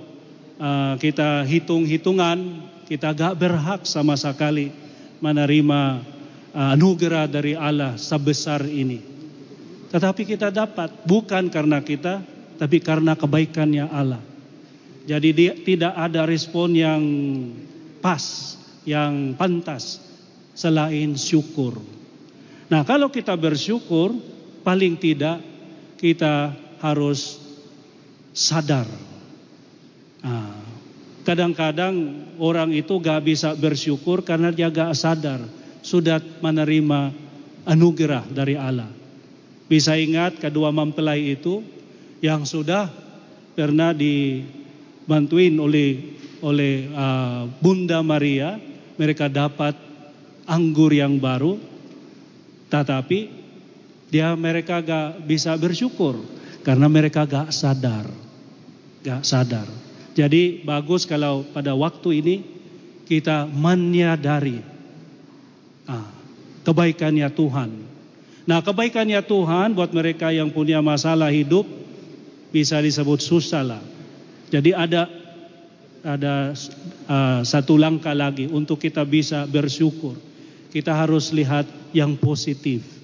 uh, 0.58 0.94
kita 0.99 1.46
hitung-hitungan, 1.46 2.66
kita 2.90 3.14
gak 3.14 3.38
berhak 3.38 3.87
sama 3.87 4.18
sekali 4.18 4.75
menerima 5.22 6.02
uh, 6.50 6.75
anugerah 6.75 7.30
dari 7.30 7.54
Allah 7.54 7.94
sebesar 7.94 8.66
ini. 8.66 8.99
Tetapi 9.94 10.22
kita 10.26 10.50
dapat 10.50 11.06
bukan 11.06 11.46
karena 11.50 11.78
kita, 11.78 12.22
tapi 12.58 12.82
karena 12.82 13.14
kebaikannya 13.14 13.87
Allah. 13.87 14.22
Jadi 15.06 15.28
dia, 15.30 15.52
tidak 15.54 15.94
ada 15.94 16.26
respon 16.26 16.75
yang 16.75 17.02
pas, 18.02 18.54
yang 18.82 19.34
pantas 19.34 19.99
selain 20.54 21.14
syukur. 21.14 21.78
Nah, 22.70 22.87
kalau 22.87 23.10
kita 23.10 23.34
bersyukur, 23.34 24.14
paling 24.62 24.97
tidak 24.97 25.40
kita 26.00 26.57
harus 26.81 27.37
sadar. 28.33 28.88
Nah, 30.21 30.57
kadang-kadang 31.25 31.95
orang 32.40 32.73
itu 32.73 32.97
gak 33.00 33.25
bisa 33.25 33.52
bersyukur 33.57 34.25
karena 34.25 34.52
dia 34.52 34.73
gak 34.73 34.97
sadar 34.97 35.40
sudah 35.81 36.21
menerima 36.40 37.12
anugerah 37.69 38.25
dari 38.33 38.57
Allah. 38.57 38.88
Bisa 39.71 39.95
ingat 39.95 40.40
kedua 40.43 40.75
mempelai 40.75 41.37
itu 41.37 41.62
yang 42.21 42.43
sudah 42.45 42.90
pernah 43.55 43.95
dibantuin 43.95 45.57
oleh 45.57 46.19
oleh 46.40 46.88
uh, 46.90 47.45
Bunda 47.61 48.00
Maria, 48.00 48.57
mereka 48.97 49.29
dapat 49.29 49.76
anggur 50.49 50.90
yang 50.90 51.21
baru, 51.21 51.61
tetapi 52.73 53.39
dia 54.11 54.35
mereka 54.35 54.83
gak 54.83 55.23
bisa 55.25 55.55
bersyukur 55.55 56.19
karena 56.67 56.90
mereka 56.90 57.25
gak 57.25 57.55
sadar, 57.55 58.11
gak 59.07 59.23
sadar. 59.23 59.67
Jadi 60.19 60.67
bagus 60.67 61.07
kalau 61.07 61.47
pada 61.55 61.73
waktu 61.73 62.21
ini 62.21 62.37
kita 63.07 63.47
menyadari 63.47 64.61
ah, 65.87 66.11
kebaikannya 66.67 67.31
Tuhan. 67.31 67.71
Nah 68.50 68.59
kebaikannya 68.67 69.23
Tuhan 69.23 69.79
buat 69.79 69.95
mereka 69.95 70.35
yang 70.35 70.51
punya 70.51 70.83
masalah 70.83 71.31
hidup 71.31 71.64
bisa 72.51 72.83
disebut 72.83 73.23
susah 73.23 73.62
lah. 73.62 73.83
Jadi 74.51 74.75
ada 74.75 75.07
ada 76.03 76.57
uh, 77.07 77.40
satu 77.44 77.79
langkah 77.79 78.16
lagi 78.16 78.51
untuk 78.51 78.83
kita 78.83 79.07
bisa 79.07 79.46
bersyukur. 79.46 80.18
Kita 80.75 80.94
harus 80.94 81.31
lihat 81.31 81.66
yang 81.94 82.18
positif. 82.18 82.99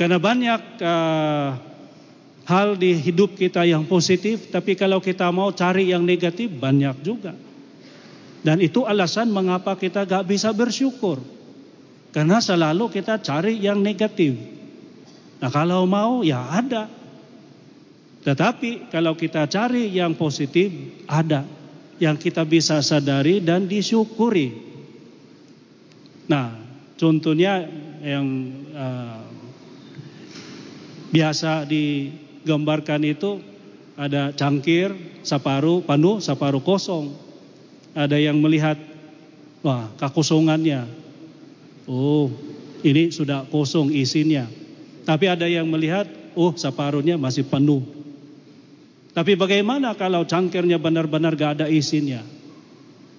Karena 0.00 0.16
banyak 0.16 0.80
uh, 0.80 1.48
hal 2.48 2.80
di 2.80 2.96
hidup 2.96 3.36
kita 3.36 3.68
yang 3.68 3.84
positif, 3.84 4.48
tapi 4.48 4.72
kalau 4.72 4.96
kita 4.96 5.28
mau 5.28 5.52
cari 5.52 5.92
yang 5.92 6.08
negatif 6.08 6.48
banyak 6.48 7.04
juga. 7.04 7.36
Dan 8.40 8.64
itu 8.64 8.88
alasan 8.88 9.28
mengapa 9.28 9.76
kita 9.76 10.08
gak 10.08 10.24
bisa 10.24 10.56
bersyukur. 10.56 11.20
Karena 12.16 12.40
selalu 12.40 12.88
kita 12.88 13.20
cari 13.20 13.60
yang 13.60 13.84
negatif. 13.84 14.40
Nah 15.36 15.52
kalau 15.52 15.84
mau 15.84 16.24
ya 16.24 16.48
ada. 16.48 16.88
Tetapi 18.24 18.88
kalau 18.88 19.12
kita 19.20 19.44
cari 19.52 19.92
yang 19.92 20.16
positif, 20.16 20.72
ada 21.04 21.44
yang 22.00 22.16
kita 22.16 22.48
bisa 22.48 22.80
sadari 22.80 23.44
dan 23.44 23.68
disyukuri. 23.68 24.48
Nah, 26.24 26.56
contohnya 26.96 27.68
yang 28.00 28.26
uh, 28.72 29.39
biasa 31.10 31.66
digambarkan 31.66 33.02
itu 33.04 33.42
ada 34.00 34.32
cangkir, 34.32 34.94
saparu 35.20 35.84
penuh, 35.84 36.22
saparu 36.24 36.64
kosong. 36.64 37.12
Ada 37.92 38.16
yang 38.16 38.38
melihat, 38.40 38.78
wah 39.60 39.90
kekosongannya. 39.98 40.88
Oh, 41.90 42.32
ini 42.86 43.10
sudah 43.12 43.44
kosong 43.50 43.92
isinya. 43.92 44.46
Tapi 45.04 45.26
ada 45.26 45.44
yang 45.50 45.68
melihat, 45.68 46.06
oh 46.38 46.54
saparunya 46.54 47.18
masih 47.20 47.44
penuh. 47.44 47.82
Tapi 49.10 49.34
bagaimana 49.34 49.92
kalau 49.98 50.22
cangkirnya 50.22 50.78
benar-benar 50.78 51.34
gak 51.34 51.60
ada 51.60 51.66
isinya? 51.66 52.22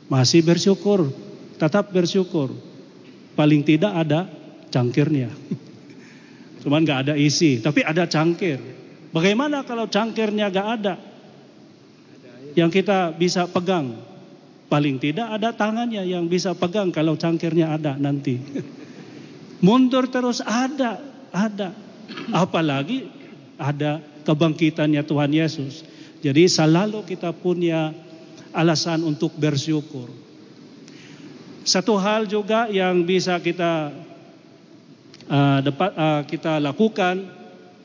Masih 0.07 0.41
bersyukur, 0.41 1.11
tetap 1.59 1.91
bersyukur. 1.91 2.55
Paling 3.35 3.61
tidak 3.67 3.91
ada 3.91 4.27
cangkirnya. 4.71 5.29
Cuman 6.61 6.85
gak 6.85 7.09
ada 7.09 7.13
isi, 7.17 7.57
tapi 7.57 7.81
ada 7.81 8.05
cangkir. 8.05 8.61
Bagaimana 9.11 9.65
kalau 9.65 9.89
cangkirnya 9.89 10.53
gak 10.53 10.67
ada? 10.81 10.95
Yang 12.53 12.81
kita 12.81 13.17
bisa 13.17 13.49
pegang. 13.49 13.97
Paling 14.71 15.03
tidak 15.03 15.27
ada 15.27 15.51
tangannya 15.51 16.05
yang 16.07 16.31
bisa 16.31 16.55
pegang 16.55 16.95
kalau 16.95 17.19
cangkirnya 17.19 17.75
ada 17.75 17.99
nanti. 17.99 18.39
Mundur 19.65 20.07
terus 20.07 20.39
ada, 20.39 21.01
ada. 21.35 21.75
Apalagi 22.31 23.11
ada 23.59 23.99
kebangkitannya 24.23 25.03
Tuhan 25.03 25.31
Yesus. 25.35 25.83
Jadi 26.21 26.45
selalu 26.47 27.03
kita 27.03 27.33
punya 27.35 27.91
alasan 28.53 29.01
untuk 29.03 29.33
bersyukur. 29.35 30.07
Satu 31.61 31.93
hal 31.97 32.25
juga 32.25 32.69
yang 32.69 33.05
bisa 33.05 33.37
kita 33.37 33.93
uh, 35.31 35.59
dapat 35.63 35.91
uh, 35.95 36.21
kita 36.27 36.59
lakukan 36.59 37.23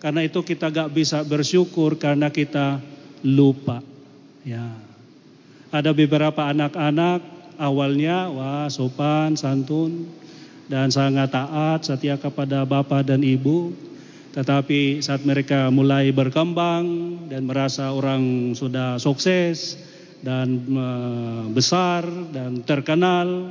karena 0.03 0.21
itu 0.27 0.43
kita 0.43 0.69
gak 0.69 0.91
bisa 0.93 1.23
bersyukur 1.23 1.97
karena 1.97 2.29
kita 2.29 2.83
lupa. 3.23 3.81
Ya. 4.43 4.75
Ada 5.71 5.91
beberapa 5.95 6.47
anak-anak 6.47 7.23
awalnya 7.59 8.31
wah 8.31 8.69
sopan, 8.69 9.35
santun 9.35 10.07
dan 10.67 10.91
sangat 10.91 11.33
taat 11.33 11.87
setia 11.87 12.19
kepada 12.19 12.67
bapak 12.67 13.07
dan 13.07 13.23
ibu. 13.23 13.73
Tetapi 14.37 15.01
saat 15.01 15.25
mereka 15.25 15.73
mulai 15.73 16.13
berkembang 16.13 16.85
dan 17.33 17.49
merasa 17.49 17.89
orang 17.89 18.53
sudah 18.53 19.01
sukses 19.01 19.81
dan 20.21 20.61
uh, 20.77 21.49
besar 21.49 22.05
dan 22.37 22.61
terkenal 22.61 23.49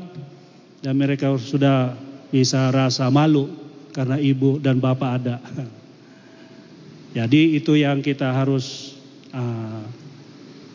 dan 0.86 0.94
mereka 0.94 1.34
sudah 1.42 1.98
bisa 2.30 2.70
rasa 2.70 3.10
malu 3.10 3.65
karena 3.96 4.20
ibu 4.20 4.60
dan 4.60 4.84
bapak 4.84 5.12
ada. 5.24 5.40
Jadi 7.16 7.56
itu 7.56 7.80
yang 7.80 8.04
kita 8.04 8.28
harus 8.28 9.00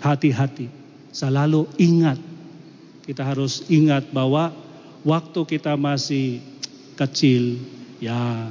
hati-hati. 0.00 0.72
Uh, 0.72 0.78
Selalu 1.12 1.68
ingat. 1.76 2.16
Kita 3.04 3.26
harus 3.28 3.68
ingat 3.68 4.09
bahwa 4.09 4.48
waktu 5.04 5.40
kita 5.44 5.76
masih 5.76 6.40
kecil, 6.96 7.61
ya 8.00 8.48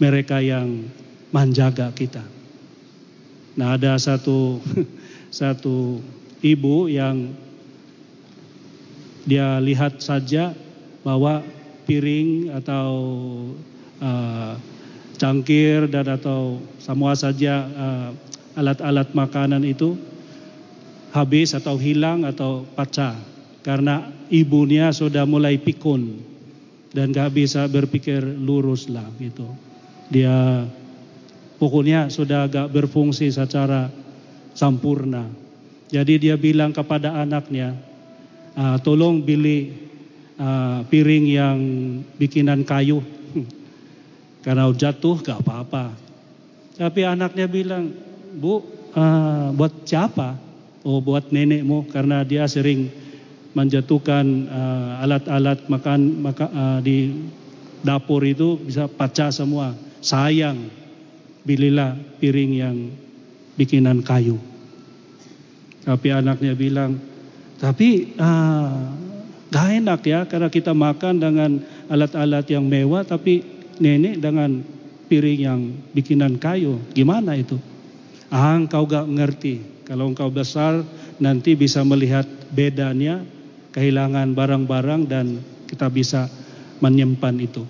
mereka 0.00 0.40
yang 0.40 0.88
menjaga 1.28 1.92
kita. 1.92 2.24
Nah, 3.58 3.76
ada 3.76 4.00
satu 4.00 4.64
satu 5.42 6.00
ibu 6.40 6.88
yang 6.88 7.36
dia 9.28 9.60
lihat 9.60 10.00
saja 10.00 10.56
bahwa 11.04 11.44
piring 11.84 12.54
atau 12.56 12.88
uh, 14.00 14.56
cangkir 15.20 15.86
dan 15.92 16.08
atau 16.08 16.58
semua 16.80 17.12
saja 17.12 17.68
uh, 17.68 18.10
alat-alat 18.56 19.12
makanan 19.12 19.62
itu 19.68 19.94
habis 21.12 21.52
atau 21.52 21.76
hilang 21.76 22.24
atau 22.24 22.64
pecah 22.74 23.14
karena 23.60 24.08
ibunya 24.32 24.88
sudah 24.94 25.28
mulai 25.28 25.60
pikun 25.60 26.16
dan 26.90 27.14
gak 27.14 27.36
bisa 27.36 27.68
berpikir 27.70 28.22
lurus 28.22 28.90
lah 28.90 29.06
gitu. 29.20 29.46
Dia 30.10 30.66
pokoknya 31.60 32.10
sudah 32.10 32.50
gak 32.50 32.72
berfungsi 32.72 33.30
secara 33.30 33.92
sempurna. 34.56 35.28
Jadi 35.90 36.22
dia 36.22 36.34
bilang 36.38 36.70
kepada 36.70 37.18
anaknya, 37.18 37.74
"Ah, 38.54 38.78
tolong 38.78 39.22
beli 39.22 39.70
ah, 40.38 40.82
piring 40.86 41.26
yang 41.26 41.58
bikinan 42.16 42.64
kayu. 42.64 43.02
Karena 44.40 44.68
jatuh 44.72 45.20
gak 45.20 45.44
apa-apa. 45.44 45.92
Tapi 46.80 47.00
anaknya 47.04 47.44
bilang, 47.44 47.92
Bu, 48.40 48.64
ah, 48.96 49.52
buat 49.52 49.84
siapa? 49.84 50.38
Oh 50.80 51.04
buat 51.04 51.28
nenekmu 51.28 51.92
karena 51.92 52.24
dia 52.24 52.48
sering 52.48 52.88
menjatuhkan 53.52 54.24
ah, 54.48 55.04
alat-alat 55.04 55.68
makan 55.68 56.00
maka, 56.24 56.48
ah, 56.48 56.78
di 56.80 57.12
dapur 57.84 58.24
itu 58.24 58.56
bisa 58.64 58.88
pecah 58.88 59.28
semua. 59.28 59.76
Sayang, 60.00 60.72
belilah 61.44 61.92
piring 62.16 62.52
yang 62.56 62.76
bikinan 63.60 64.00
kayu. 64.00 64.40
Tapi 65.84 66.08
anaknya 66.16 66.56
bilang, 66.56 66.96
tapi 67.60 68.16
ah, 68.16 68.88
gak 69.52 69.68
enak 69.84 70.00
ya 70.08 70.24
karena 70.24 70.48
kita 70.48 70.72
makan 70.72 71.20
dengan 71.20 71.50
alat-alat 71.92 72.48
yang 72.48 72.64
mewah 72.64 73.04
tapi 73.04 73.59
nenek 73.80 74.20
dengan 74.20 74.60
piring 75.10 75.40
yang 75.40 75.60
bikinan 75.96 76.38
kayu. 76.38 76.78
Gimana 76.94 77.34
itu? 77.34 77.58
Ah, 78.30 78.54
engkau 78.54 78.86
gak 78.86 79.10
ngerti. 79.10 79.82
Kalau 79.88 80.06
engkau 80.06 80.30
besar 80.30 80.86
nanti 81.18 81.58
bisa 81.58 81.82
melihat 81.82 82.22
bedanya, 82.54 83.26
kehilangan 83.74 84.30
barang-barang 84.36 85.02
dan 85.10 85.42
kita 85.66 85.90
bisa 85.90 86.30
menyimpan 86.78 87.34
itu. 87.42 87.66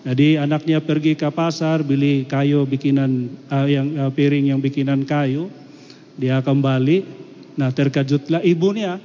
Jadi 0.00 0.40
anaknya 0.40 0.80
pergi 0.80 1.12
ke 1.12 1.28
pasar 1.28 1.84
beli 1.84 2.24
kayu 2.24 2.64
bikinan 2.64 3.30
ah, 3.52 3.68
yang 3.68 3.94
ah, 4.00 4.10
piring 4.10 4.50
yang 4.50 4.58
bikinan 4.58 5.06
kayu. 5.06 5.52
Dia 6.18 6.42
kembali, 6.42 7.06
nah 7.56 7.70
terkejutlah 7.70 8.44
ibunya 8.44 9.00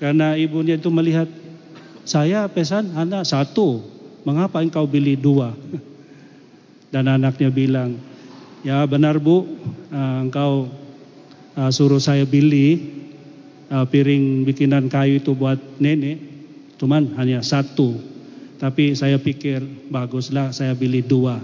karena 0.00 0.32
ibunya 0.36 0.80
itu 0.80 0.88
melihat 0.88 1.28
saya 2.08 2.48
pesan 2.48 2.96
anak 2.96 3.28
satu, 3.28 3.84
mengapa 4.24 4.60
engkau 4.60 4.84
beli 4.84 5.16
dua? 5.16 5.54
Dan 6.90 7.06
anaknya 7.06 7.54
bilang, 7.54 7.94
ya 8.66 8.82
benar 8.84 9.22
bu, 9.22 9.46
ah, 9.94 10.26
engkau 10.26 10.66
ah, 11.54 11.70
suruh 11.70 12.02
saya 12.02 12.26
beli 12.26 12.98
ah, 13.70 13.86
piring 13.86 14.42
bikinan 14.42 14.90
kayu 14.90 15.22
itu 15.22 15.32
buat 15.32 15.58
nenek, 15.78 16.18
cuman 16.82 17.14
hanya 17.16 17.40
satu. 17.46 17.94
Tapi 18.60 18.92
saya 18.92 19.16
pikir 19.16 19.64
baguslah 19.88 20.52
saya 20.52 20.76
beli 20.76 21.00
dua. 21.00 21.40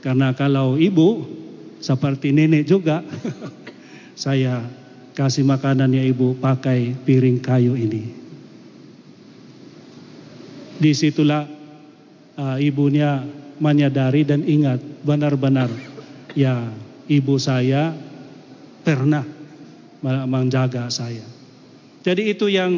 Karena 0.00 0.32
kalau 0.32 0.80
ibu 0.80 1.28
seperti 1.82 2.32
nenek 2.32 2.64
juga, 2.64 3.04
saya 4.16 4.64
kasih 5.12 5.44
makanannya 5.44 6.08
ibu 6.08 6.38
pakai 6.40 6.96
piring 7.04 7.38
kayu 7.44 7.76
ini. 7.76 8.04
Di 10.80 10.96
situlah 10.96 11.46
uh, 12.36 12.56
ibunya 12.60 13.24
menyadari 13.62 14.26
dan 14.26 14.42
ingat 14.42 14.80
benar-benar 15.04 15.70
ya 16.32 16.66
ibu 17.06 17.36
saya 17.36 17.94
pernah 18.82 19.22
menjaga 20.02 20.90
saya. 20.90 21.22
Jadi 22.02 22.34
itu 22.34 22.50
yang 22.50 22.74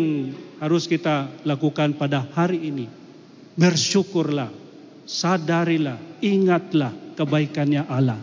harus 0.60 0.84
kita 0.84 1.32
lakukan 1.48 1.96
pada 1.96 2.28
hari 2.36 2.68
ini. 2.68 2.86
Bersyukurlah, 3.56 4.52
sadarilah, 5.08 5.96
ingatlah 6.20 6.92
kebaikannya 7.16 7.88
Allah. 7.88 8.20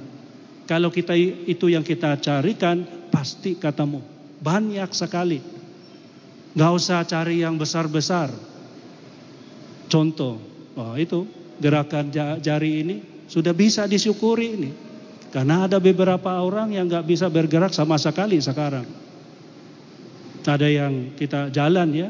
Kalau 0.70 0.94
kita 0.94 1.18
itu 1.18 1.74
yang 1.74 1.82
kita 1.82 2.22
carikan, 2.22 2.86
pasti 3.10 3.58
ketemu. 3.58 4.06
Banyak 4.46 4.94
sekali. 4.94 5.42
Gak 6.54 6.72
usah 6.78 7.02
cari 7.08 7.42
yang 7.42 7.58
besar-besar. 7.58 8.30
Contoh, 9.90 10.51
oh 10.78 10.96
itu 10.96 11.28
gerakan 11.62 12.10
jari 12.42 12.72
ini 12.84 12.98
sudah 13.32 13.56
bisa 13.56 13.88
disyukuri 13.88 14.48
ini. 14.60 14.72
Karena 15.32 15.64
ada 15.64 15.80
beberapa 15.80 16.44
orang 16.44 16.76
yang 16.76 16.92
gak 16.92 17.08
bisa 17.08 17.32
bergerak 17.32 17.72
sama 17.72 17.96
sekali 17.96 18.44
sekarang. 18.44 18.84
Ada 20.44 20.68
yang 20.68 21.16
kita 21.16 21.48
jalan 21.48 21.88
ya, 21.96 22.10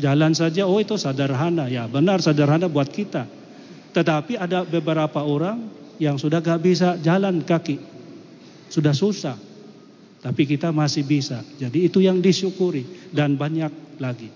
jalan 0.00 0.32
saja, 0.32 0.64
oh 0.64 0.80
itu 0.80 0.96
sederhana. 0.96 1.68
Ya 1.68 1.84
benar 1.84 2.24
sederhana 2.24 2.64
buat 2.72 2.88
kita. 2.88 3.28
Tetapi 3.92 4.40
ada 4.40 4.64
beberapa 4.64 5.20
orang 5.20 5.68
yang 6.00 6.16
sudah 6.16 6.40
gak 6.40 6.64
bisa 6.64 6.96
jalan 7.04 7.44
kaki. 7.44 7.76
Sudah 8.72 8.96
susah. 8.96 9.36
Tapi 10.24 10.48
kita 10.48 10.72
masih 10.72 11.04
bisa. 11.04 11.44
Jadi 11.60 11.84
itu 11.84 12.00
yang 12.00 12.24
disyukuri. 12.24 13.12
Dan 13.12 13.36
banyak 13.36 14.00
lagi. 14.00 14.32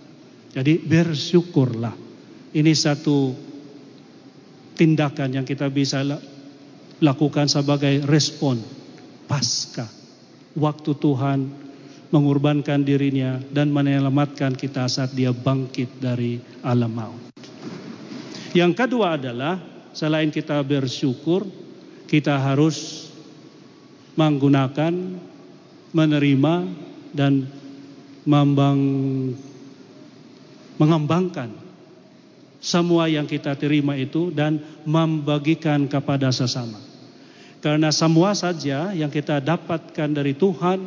Jadi 0.52 0.76
bersyukurlah. 0.84 2.11
Ini 2.52 2.72
satu 2.76 3.32
tindakan 4.76 5.40
yang 5.40 5.46
kita 5.48 5.72
bisa 5.72 6.04
lakukan 7.00 7.48
sebagai 7.48 8.04
respon 8.04 8.60
pasca 9.24 9.88
waktu 10.52 10.92
Tuhan 10.92 11.48
mengorbankan 12.12 12.84
dirinya 12.84 13.40
dan 13.48 13.72
menyelamatkan 13.72 14.52
kita 14.52 14.84
saat 14.84 15.16
dia 15.16 15.32
bangkit 15.32 15.96
dari 15.96 16.36
alam 16.60 16.92
maut. 16.92 17.22
Yang 18.52 18.84
kedua 18.84 19.16
adalah 19.16 19.56
selain 19.96 20.28
kita 20.28 20.60
bersyukur, 20.60 21.48
kita 22.04 22.36
harus 22.36 23.08
menggunakan, 24.12 24.92
menerima 25.96 26.54
dan 27.16 27.48
membang, 28.28 28.80
mengembangkan 30.76 31.61
semua 32.62 33.10
yang 33.10 33.26
kita 33.26 33.58
terima 33.58 33.98
itu 33.98 34.30
dan 34.30 34.62
membagikan 34.86 35.90
kepada 35.90 36.30
sesama. 36.30 36.78
Karena 37.58 37.90
semua 37.90 38.38
saja 38.38 38.94
yang 38.94 39.10
kita 39.10 39.42
dapatkan 39.42 40.08
dari 40.14 40.38
Tuhan 40.38 40.78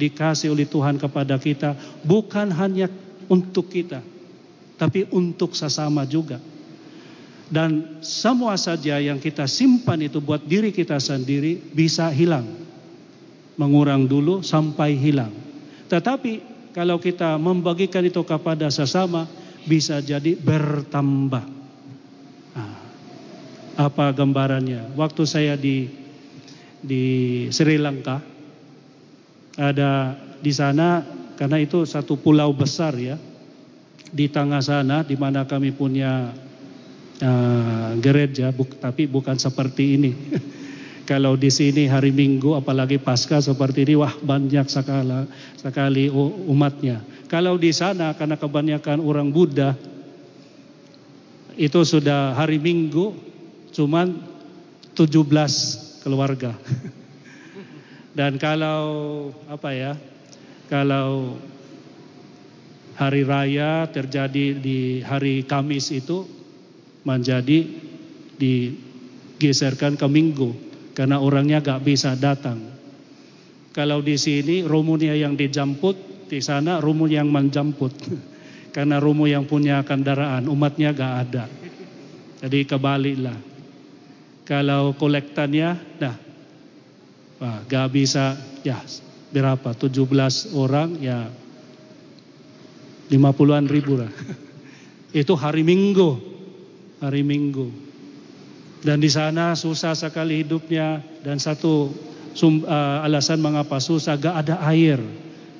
dikasih 0.00 0.56
oleh 0.56 0.64
Tuhan 0.64 0.96
kepada 0.96 1.36
kita 1.36 1.76
bukan 2.08 2.48
hanya 2.56 2.88
untuk 3.28 3.68
kita, 3.68 4.00
tapi 4.80 5.04
untuk 5.12 5.52
sesama 5.52 6.08
juga. 6.08 6.40
Dan 7.50 8.00
semua 8.00 8.56
saja 8.56 8.96
yang 8.96 9.20
kita 9.20 9.44
simpan 9.44 10.00
itu 10.00 10.22
buat 10.24 10.40
diri 10.40 10.72
kita 10.72 10.96
sendiri 10.96 11.58
bisa 11.76 12.08
hilang. 12.08 12.46
Mengurang 13.60 14.08
dulu 14.08 14.40
sampai 14.40 14.96
hilang. 14.96 15.34
Tetapi 15.90 16.32
kalau 16.70 16.96
kita 17.02 17.34
membagikan 17.36 18.06
itu 18.06 18.22
kepada 18.22 18.70
sesama 18.70 19.26
bisa 19.64 20.00
jadi 20.00 20.36
bertambah. 20.36 21.44
Nah, 22.56 22.76
apa 23.76 24.04
gambarannya? 24.12 24.94
Waktu 24.96 25.22
saya 25.24 25.54
di 25.56 25.88
di 26.80 27.04
Sri 27.52 27.76
Lanka 27.76 28.24
ada 29.60 30.16
di 30.40 30.52
sana 30.52 31.04
karena 31.36 31.60
itu 31.60 31.84
satu 31.84 32.16
pulau 32.16 32.52
besar 32.56 32.96
ya 32.96 33.20
di 34.10 34.26
tengah 34.28 34.64
sana 34.64 35.04
di 35.04 35.14
mana 35.14 35.44
kami 35.44 35.70
punya 35.76 36.32
uh, 37.22 37.90
gereja 38.00 38.50
buk, 38.50 38.80
tapi 38.80 39.06
bukan 39.06 39.36
seperti 39.36 39.84
ini 40.00 40.12
kalau 41.10 41.34
di 41.34 41.50
sini 41.50 41.90
hari 41.90 42.14
Minggu 42.14 42.54
apalagi 42.54 43.02
pasca 43.02 43.42
seperti 43.42 43.82
ini 43.82 43.98
wah 43.98 44.14
banyak 44.22 44.70
sekali 44.70 45.26
sekali 45.58 46.06
umatnya 46.46 47.02
kalau 47.26 47.58
di 47.58 47.74
sana 47.74 48.14
karena 48.14 48.38
kebanyakan 48.38 49.02
orang 49.02 49.34
Buddha 49.34 49.74
itu 51.58 51.82
sudah 51.82 52.38
hari 52.38 52.62
Minggu 52.62 53.10
cuman 53.74 54.14
17 54.94 56.06
keluarga 56.06 56.54
Dan 58.10 58.42
kalau 58.42 59.30
apa 59.46 59.70
ya? 59.70 59.92
Kalau 60.66 61.38
hari 62.98 63.22
raya 63.22 63.86
terjadi 63.90 64.58
di 64.58 65.00
hari 65.02 65.46
Kamis 65.46 65.94
itu 65.94 66.26
menjadi 67.06 67.66
digeserkan 68.38 69.96
ke 69.96 70.06
Minggu 70.10 70.69
karena 70.92 71.22
orangnya 71.22 71.62
gak 71.62 71.86
bisa 71.86 72.14
datang. 72.18 72.58
Kalau 73.70 74.02
di 74.02 74.18
sini 74.18 74.66
romunya 74.66 75.14
yang 75.14 75.38
dijemput, 75.38 76.26
di 76.26 76.42
sana 76.42 76.82
rumu 76.82 77.06
yang 77.10 77.30
menjemput. 77.30 77.94
Karena 78.70 79.02
rumu 79.02 79.26
yang 79.26 79.50
punya 79.50 79.82
kendaraan, 79.82 80.46
umatnya 80.46 80.94
gak 80.94 81.14
ada. 81.26 81.44
Jadi 82.38 82.62
kebaliklah. 82.70 83.34
Kalau 84.46 84.94
kolektannya, 84.94 85.98
nah 85.98 86.14
Wah, 87.40 87.64
gak 87.64 87.88
bisa 87.96 88.36
ya 88.60 88.76
berapa 89.32 89.72
17 89.72 90.52
orang 90.52 91.00
ya 91.00 91.32
50-an 93.08 93.64
ribu 93.64 93.96
lah. 93.96 94.12
Itu 95.24 95.34
hari 95.40 95.64
Minggu. 95.64 96.28
hari 97.00 97.24
Minggu. 97.24 97.89
Dan 98.80 98.96
di 98.96 99.12
sana 99.12 99.52
susah 99.52 99.92
sekali 99.92 100.40
hidupnya 100.40 101.04
dan 101.20 101.36
satu 101.36 101.92
sum, 102.32 102.64
uh, 102.64 103.04
alasan 103.04 103.44
mengapa 103.44 103.76
susah 103.76 104.16
gak 104.16 104.46
ada 104.46 104.56
air. 104.72 104.96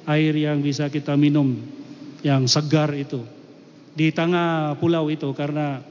Air 0.09 0.33
yang 0.33 0.65
bisa 0.65 0.89
kita 0.89 1.15
minum 1.21 1.61
yang 2.25 2.49
segar 2.49 2.89
itu. 2.97 3.21
Di 3.93 4.09
tengah 4.09 4.79
pulau 4.81 5.13
itu 5.13 5.29
karena 5.37 5.85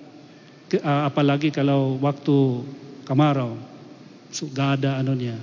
uh, 0.81 1.01
apalagi 1.05 1.53
kalau 1.53 2.01
waktu 2.01 2.65
kemarau 3.05 3.53
gak 4.33 4.81
ada 4.81 4.97
anunya. 4.97 5.37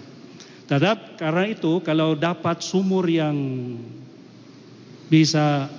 Tetap 0.66 1.14
karena 1.22 1.46
itu 1.46 1.78
kalau 1.86 2.18
dapat 2.18 2.58
sumur 2.58 3.06
yang 3.06 3.38
bisa 5.06 5.70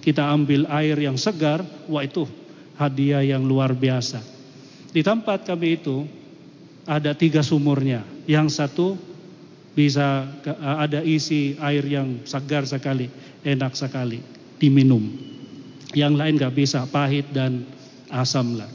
kita 0.00 0.32
ambil 0.32 0.64
air 0.72 0.96
yang 0.96 1.20
segar, 1.20 1.60
wah 1.84 2.00
itu 2.00 2.24
hadiah 2.80 3.20
yang 3.20 3.44
luar 3.44 3.76
biasa. 3.76 4.29
Di 4.90 5.06
tempat 5.06 5.46
kami 5.46 5.78
itu 5.78 6.06
ada 6.86 7.14
tiga 7.14 7.46
sumurnya. 7.46 8.02
Yang 8.26 8.58
satu 8.58 8.98
bisa 9.74 10.26
ada 10.60 11.00
isi 11.06 11.54
air 11.62 11.86
yang 11.86 12.26
segar 12.26 12.66
sekali, 12.66 13.06
enak 13.46 13.78
sekali 13.78 14.18
diminum. 14.58 15.02
Yang 15.94 16.14
lain 16.18 16.34
gak 16.38 16.54
bisa, 16.54 16.86
pahit 16.90 17.30
dan 17.30 17.66
asam 18.10 18.58
lah. 18.58 18.70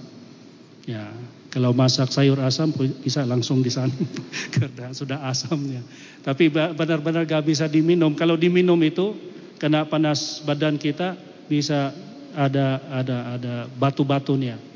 Ya, 0.88 1.08
kalau 1.52 1.72
masak 1.72 2.12
sayur 2.12 2.40
asam 2.44 2.72
bisa 3.00 3.24
langsung 3.24 3.64
di 3.64 3.72
sana 3.72 3.92
karena 4.56 4.92
sudah 4.92 5.24
asamnya. 5.24 5.80
Tapi 6.24 6.52
benar-benar 6.52 7.24
gak 7.24 7.48
bisa 7.48 7.68
diminum. 7.72 8.12
Kalau 8.16 8.36
diminum 8.36 8.76
itu 8.84 9.16
kena 9.56 9.88
panas 9.88 10.44
badan 10.44 10.76
kita 10.76 11.16
bisa 11.48 11.96
ada 12.36 12.84
ada 12.92 13.18
ada 13.40 13.54
batu-batunya. 13.80 14.75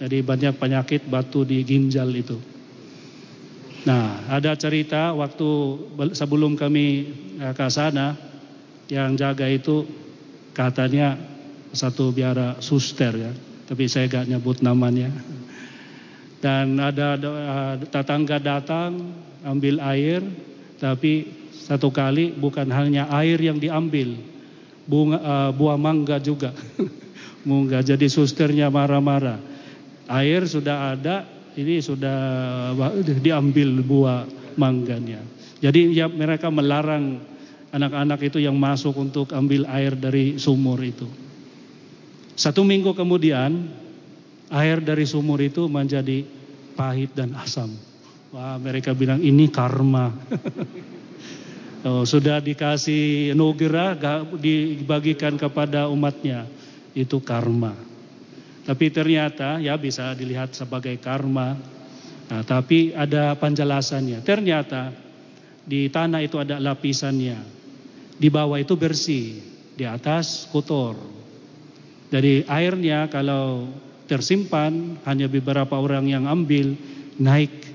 Jadi 0.00 0.24
banyak 0.24 0.56
penyakit 0.56 1.04
batu 1.04 1.44
di 1.44 1.60
ginjal 1.60 2.08
itu. 2.16 2.40
Nah, 3.84 4.24
ada 4.32 4.56
cerita 4.56 5.12
waktu 5.12 5.48
sebelum 6.16 6.56
kami 6.56 6.86
eh, 7.36 7.52
ke 7.52 7.66
sana 7.68 8.16
yang 8.88 9.12
jaga 9.20 9.44
itu 9.44 9.84
katanya 10.56 11.20
satu 11.70 12.10
biara 12.10 12.58
suster 12.58 13.12
ya, 13.14 13.32
tapi 13.68 13.86
saya 13.86 14.10
gak 14.10 14.26
nyebut 14.26 14.64
namanya. 14.64 15.12
Dan 16.40 16.80
ada 16.80 17.20
uh, 17.20 17.76
tetangga 17.84 18.40
datang 18.40 19.12
ambil 19.44 19.76
air, 19.92 20.24
tapi 20.80 21.28
satu 21.52 21.92
kali 21.92 22.32
bukan 22.32 22.64
hanya 22.72 23.12
air 23.12 23.36
yang 23.36 23.60
diambil, 23.60 24.16
bunga, 24.88 25.20
uh, 25.20 25.50
buah 25.52 25.76
mangga 25.76 26.16
juga. 26.16 26.56
Mangga 27.40 27.80
jadi 27.80 28.04
susternya 28.04 28.68
marah-marah. 28.68 29.49
Air 30.10 30.42
sudah 30.50 30.98
ada, 30.98 31.22
ini 31.54 31.78
sudah 31.78 32.18
diambil 33.22 33.78
buah 33.86 34.26
mangganya. 34.58 35.22
Jadi 35.62 35.94
ya, 35.94 36.10
mereka 36.10 36.50
melarang 36.50 37.22
anak-anak 37.70 38.18
itu 38.26 38.42
yang 38.42 38.58
masuk 38.58 38.98
untuk 38.98 39.30
ambil 39.30 39.66
air 39.70 39.94
dari 39.94 40.36
sumur 40.36 40.82
itu. 40.82 41.06
Satu 42.34 42.66
minggu 42.66 42.96
kemudian 42.96 43.70
air 44.50 44.82
dari 44.82 45.06
sumur 45.06 45.38
itu 45.38 45.70
menjadi 45.70 46.26
pahit 46.74 47.14
dan 47.14 47.36
asam. 47.38 47.70
Wah 48.34 48.58
mereka 48.58 48.94
bilang 48.94 49.22
ini 49.22 49.46
karma. 49.50 50.10
Oh, 51.80 52.04
sudah 52.04 52.44
dikasih 52.44 53.32
nugerah 53.32 53.96
dibagikan 54.36 55.40
kepada 55.40 55.88
umatnya 55.88 56.44
itu 56.92 57.16
karma. 57.24 57.72
Tapi 58.64 58.92
ternyata 58.92 59.56
ya 59.58 59.76
bisa 59.80 60.12
dilihat 60.12 60.52
sebagai 60.52 61.00
karma. 61.00 61.56
Nah, 62.30 62.42
tapi 62.46 62.92
ada 62.92 63.34
penjelasannya. 63.34 64.22
Ternyata 64.22 64.92
di 65.64 65.88
tanah 65.88 66.20
itu 66.22 66.36
ada 66.38 66.60
lapisannya. 66.60 67.38
Di 68.20 68.28
bawah 68.28 68.60
itu 68.60 68.76
bersih, 68.76 69.40
di 69.74 69.88
atas 69.88 70.44
kotor. 70.52 70.98
Jadi 72.12 72.44
airnya 72.44 73.08
kalau 73.08 73.70
tersimpan 74.10 74.98
hanya 75.06 75.30
beberapa 75.30 75.78
orang 75.78 76.10
yang 76.10 76.26
ambil 76.26 76.74
naik 77.16 77.70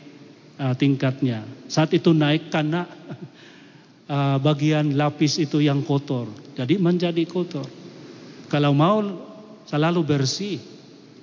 uh, 0.60 0.76
tingkatnya. 0.78 1.48
Saat 1.66 1.96
itu 1.96 2.14
naik 2.14 2.54
karena 2.54 2.86
uh, 4.12 4.38
bagian 4.38 4.94
lapis 4.94 5.42
itu 5.42 5.64
yang 5.64 5.82
kotor. 5.82 6.30
Jadi 6.54 6.78
menjadi 6.78 7.24
kotor. 7.26 7.66
Kalau 8.52 8.76
mau 8.76 9.02
selalu 9.66 10.06
bersih 10.06 10.75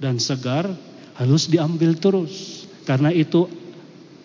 dan 0.03 0.19
segar 0.19 0.67
harus 1.15 1.47
diambil 1.47 1.95
terus. 1.95 2.67
Karena 2.83 3.15
itu 3.15 3.47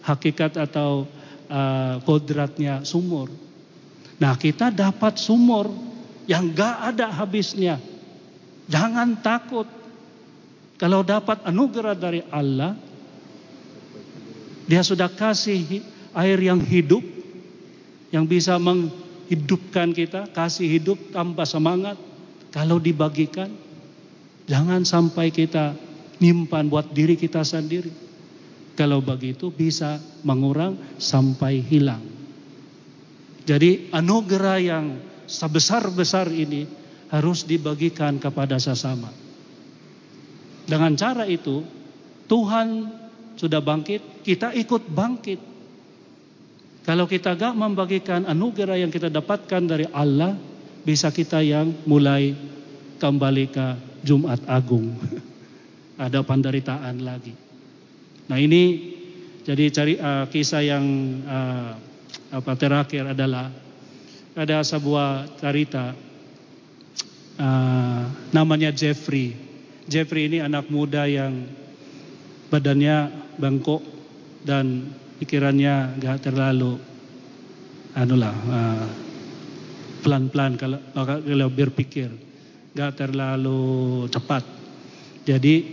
hakikat 0.02 0.58
atau 0.58 1.06
uh, 1.46 2.02
kodratnya 2.02 2.82
sumur. 2.82 3.30
Nah 4.18 4.34
kita 4.34 4.74
dapat 4.74 5.22
sumur 5.22 5.70
yang 6.26 6.50
gak 6.50 6.98
ada 6.98 7.14
habisnya. 7.14 7.78
Jangan 8.66 9.22
takut. 9.22 9.70
Kalau 10.78 11.02
dapat 11.02 11.42
anugerah 11.46 11.98
dari 11.98 12.22
Allah, 12.30 12.78
dia 14.70 14.82
sudah 14.86 15.10
kasih 15.10 15.82
air 16.14 16.38
yang 16.38 16.62
hidup, 16.62 17.02
yang 18.14 18.30
bisa 18.30 18.62
menghidupkan 18.62 19.90
kita, 19.96 20.30
kasih 20.34 20.70
hidup 20.70 20.98
tanpa 21.10 21.50
semangat. 21.50 21.98
Kalau 22.54 22.78
dibagikan, 22.78 23.50
jangan 24.50 24.82
sampai 24.88 25.30
kita 25.30 25.76
nyimpan 26.18 26.72
buat 26.72 26.90
diri 26.96 27.14
kita 27.14 27.46
sendiri. 27.46 27.92
Kalau 28.78 29.02
begitu 29.02 29.50
bisa 29.50 29.98
mengurang 30.22 30.78
sampai 31.02 31.62
hilang. 31.62 32.02
Jadi 33.48 33.90
anugerah 33.90 34.60
yang 34.62 34.86
sebesar-besar 35.26 36.30
ini 36.30 36.68
harus 37.10 37.48
dibagikan 37.48 38.22
kepada 38.22 38.62
sesama. 38.62 39.10
Dengan 40.68 40.94
cara 41.00 41.24
itu, 41.26 41.64
Tuhan 42.28 42.92
sudah 43.40 43.64
bangkit, 43.64 44.22
kita 44.28 44.52
ikut 44.54 44.84
bangkit 44.92 45.40
kalau 46.88 47.04
kita 47.04 47.36
gak 47.36 47.52
membagikan 47.52 48.24
anugerah 48.24 48.80
yang 48.80 48.88
kita 48.88 49.12
dapatkan 49.12 49.60
dari 49.60 49.84
Allah, 49.92 50.40
bisa 50.88 51.12
kita 51.12 51.44
yang 51.44 51.84
mulai 51.84 52.32
kembali 52.96 53.46
ke 53.52 53.68
Jumat 54.04 54.42
Agung. 54.50 54.94
Ada 56.06 56.22
penderitaan 56.22 57.02
lagi. 57.02 57.34
Nah 58.30 58.38
ini 58.38 58.94
jadi 59.48 59.72
cari 59.72 59.94
uh, 59.96 60.28
kisah 60.28 60.62
yang 60.62 60.86
uh, 61.24 61.72
apa 62.36 62.52
terakhir 62.60 63.16
adalah 63.16 63.48
ada 64.36 64.60
sebuah 64.62 65.40
cerita 65.40 65.96
uh, 67.40 68.04
namanya 68.36 68.70
Jeffrey. 68.76 69.34
Jeffrey 69.88 70.28
ini 70.28 70.44
anak 70.44 70.68
muda 70.68 71.08
yang 71.08 71.48
badannya 72.52 73.10
bengkok 73.40 73.82
dan 74.44 74.92
pikirannya 75.18 75.98
gak 76.04 76.28
terlalu 76.28 76.76
anulah 77.96 78.36
uh, 78.52 78.88
pelan-pelan 80.04 80.60
kalau 80.60 80.80
kalau 80.94 81.48
berpikir 81.50 82.12
gak 82.78 83.02
terlalu 83.02 84.06
cepat 84.14 84.46
jadi 85.26 85.66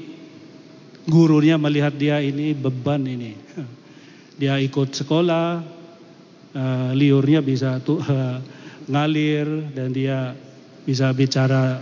gurunya 1.06 1.60
melihat 1.60 1.94
dia 1.94 2.18
ini 2.18 2.56
beban 2.56 3.04
ini. 3.04 3.36
Dia 4.40 4.58
ikut 4.58 4.90
sekolah 4.90 5.62
uh, 6.58 6.90
liurnya 6.90 7.38
bisa 7.38 7.78
tuh 7.78 8.02
uh, 8.10 8.42
ngalir 8.90 9.46
dan 9.70 9.94
dia 9.94 10.34
bisa 10.82 11.14
bicara 11.14 11.78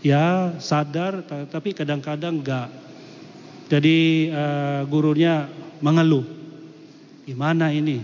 ya 0.00 0.56
sadar 0.56 1.20
tapi 1.52 1.76
kadang-kadang 1.76 2.40
enggak 2.40 2.72
jadi 3.68 3.98
uh, 4.32 4.80
gurunya 4.88 5.46
mengeluh 5.84 6.24
Gimana 7.26 7.74
ini? 7.74 7.98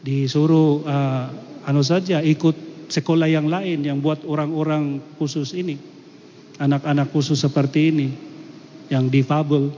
Disuruh 0.00 0.80
uh, 0.80 1.28
anu 1.68 1.84
saja 1.84 2.24
ikut 2.24 2.56
sekolah 2.90 3.30
yang 3.30 3.46
lain 3.46 3.86
yang 3.86 4.02
buat 4.02 4.26
orang-orang 4.26 4.98
khusus 5.16 5.54
ini. 5.54 5.78
Anak-anak 6.60 7.08
khusus 7.14 7.40
seperti 7.40 7.94
ini 7.94 8.08
yang 8.92 9.08
difabel. 9.08 9.72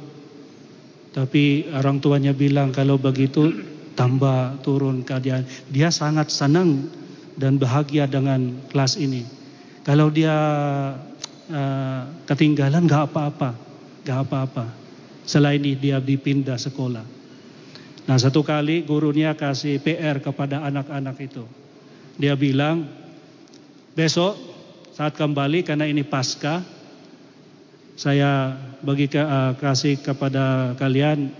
Tapi 1.12 1.68
orang 1.70 2.00
tuanya 2.00 2.32
bilang 2.32 2.72
kalau 2.72 2.96
begitu 2.96 3.52
tambah 3.92 4.64
turun 4.64 5.04
keadaan. 5.04 5.44
Dia 5.68 5.92
sangat 5.92 6.32
senang 6.32 6.88
dan 7.36 7.60
bahagia 7.60 8.08
dengan 8.08 8.64
kelas 8.72 8.96
ini. 8.96 9.22
Kalau 9.84 10.08
dia 10.08 10.32
uh, 11.52 12.02
ketinggalan 12.24 12.88
gak 12.88 13.12
apa-apa, 13.12 13.50
gak 14.08 14.18
apa-apa. 14.24 14.66
Selain 15.22 15.60
ini 15.60 15.76
dia 15.78 16.00
dipindah 16.02 16.58
sekolah. 16.58 17.04
Nah 18.02 18.16
satu 18.18 18.42
kali 18.42 18.82
gurunya 18.82 19.36
kasih 19.38 19.78
PR 19.78 20.18
kepada 20.18 20.66
anak-anak 20.66 21.16
itu. 21.22 21.44
Dia 22.18 22.34
bilang, 22.34 23.01
besok 23.92 24.36
saat 24.92 25.16
kembali 25.16 25.64
karena 25.64 25.88
ini 25.88 26.04
pasca, 26.04 26.60
saya 27.96 28.56
bagi 28.80 29.08
ke- 29.08 29.20
uh, 29.20 29.56
kasih 29.56 30.00
kepada 30.00 30.76
kalian 30.76 31.32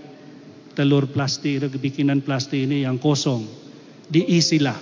telur 0.73 1.05
plastik, 1.05 1.69
bikinan 1.77 2.21
plastik 2.25 2.65
ini 2.65 2.85
yang 2.85 2.97
kosong. 2.97 3.45
Diisilah 4.09 4.79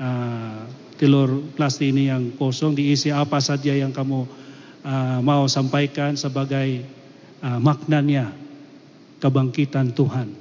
uh, 0.00 0.60
telur 0.96 1.52
plastik 1.52 1.92
ini 1.92 2.08
yang 2.08 2.32
kosong, 2.36 2.72
diisi 2.72 3.12
apa 3.12 3.40
saja 3.40 3.76
yang 3.76 3.92
kamu 3.92 4.24
uh, 4.84 5.18
mau 5.20 5.44
sampaikan 5.48 6.16
sebagai 6.16 6.84
uh, 7.44 7.60
maknanya 7.60 8.32
kebangkitan 9.20 9.92
Tuhan, 9.92 10.32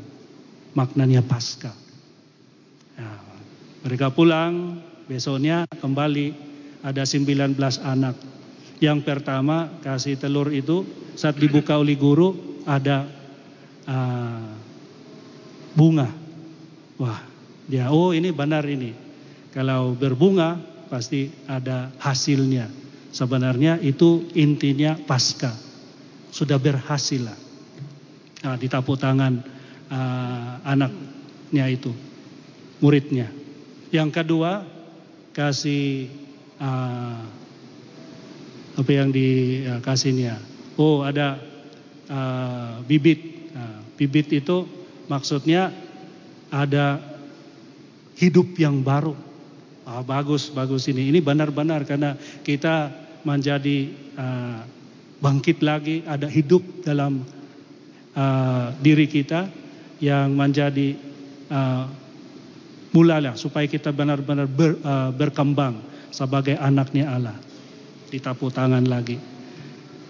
maknanya 0.76 1.24
Paskah. 1.24 1.76
Nah, 2.96 3.24
mereka 3.84 4.08
pulang, 4.12 4.80
besoknya 5.06 5.70
kembali 5.70 6.34
ada 6.86 7.02
19 7.06 7.58
anak. 7.82 8.16
Yang 8.84 9.00
pertama 9.08 9.72
kasih 9.82 10.20
telur 10.20 10.52
itu 10.52 10.84
saat 11.16 11.40
dibuka 11.40 11.80
oleh 11.80 11.96
guru 11.96 12.62
ada 12.68 13.08
uh, 13.88 14.52
bunga. 15.74 16.12
Wah, 17.00 17.20
dia 17.66 17.90
oh 17.90 18.12
ini 18.12 18.30
benar 18.36 18.68
ini. 18.68 18.92
Kalau 19.56 19.96
berbunga 19.96 20.60
pasti 20.92 21.32
ada 21.48 21.90
hasilnya. 22.04 22.68
Sebenarnya 23.16 23.80
itu 23.80 24.28
intinya 24.36 25.00
pasca. 25.00 25.56
Sudah 26.36 26.60
berhasil 26.60 27.24
lah. 27.24 27.40
Nah, 28.44 28.60
ditapuk 28.60 29.00
tangan 29.00 29.40
uh, 29.88 30.60
anaknya 30.68 31.66
itu, 31.72 31.96
muridnya. 32.84 33.32
Yang 33.96 34.10
kedua 34.20 34.75
kasih 35.36 36.08
uh, 36.64 37.28
apa 38.80 38.92
yang 38.92 39.12
dikasihnya. 39.12 40.40
Oh 40.80 41.04
ada 41.04 41.40
uh, 42.08 42.80
bibit. 42.88 43.52
Nah, 43.52 43.84
bibit 44.00 44.32
itu 44.32 44.64
maksudnya 45.12 45.76
ada 46.48 47.04
hidup 48.16 48.56
yang 48.56 48.80
baru. 48.80 49.16
Ah, 49.86 50.02
bagus, 50.02 50.50
bagus 50.50 50.88
ini. 50.90 51.14
Ini 51.14 51.20
benar-benar 51.22 51.86
karena 51.86 52.18
kita 52.42 52.90
menjadi 53.22 53.92
uh, 54.18 54.60
bangkit 55.22 55.62
lagi, 55.62 56.02
ada 56.10 56.26
hidup 56.26 56.64
dalam 56.82 57.22
uh, 58.18 58.74
diri 58.82 59.06
kita 59.06 59.46
yang 60.02 60.34
menjadi 60.34 60.98
uh, 61.54 61.86
mulalah 62.96 63.36
supaya 63.36 63.68
kita 63.68 63.92
benar-benar 63.92 64.48
ber, 64.48 64.80
uh, 64.80 65.12
berkembang 65.12 65.84
sebagai 66.16 66.56
anaknya 66.56 67.12
Allah. 67.12 67.36
Ditapuk 68.08 68.56
tangan 68.56 68.88
lagi. 68.88 69.20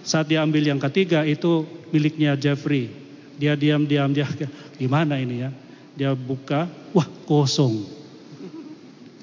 Saat 0.05 0.29
diambil 0.29 0.61
yang 0.61 0.77
ketiga 0.77 1.25
itu 1.25 1.65
miliknya 1.89 2.37
Jeffrey. 2.37 2.93
Dia 3.41 3.57
diam-diam 3.57 4.13
dia 4.13 4.29
gimana 4.77 5.17
ini 5.17 5.41
ya? 5.41 5.49
Dia 5.97 6.11
buka, 6.13 6.69
wah 6.93 7.09
kosong. 7.25 7.89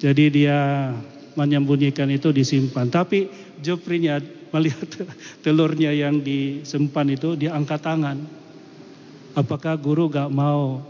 Jadi 0.03 0.43
dia 0.43 0.91
menyembunyikan 1.39 2.11
itu 2.11 2.35
disimpan. 2.35 2.91
Tapi 2.91 3.31
Jeffrey-nya 3.63 4.19
melihat 4.51 5.07
telurnya 5.47 5.95
yang 5.95 6.19
disimpan 6.19 7.15
itu 7.15 7.39
dia 7.39 7.55
angkat 7.55 7.79
tangan. 7.79 8.19
Apakah 9.33 9.79
guru 9.79 10.11
gak 10.11 10.29
mau 10.29 10.83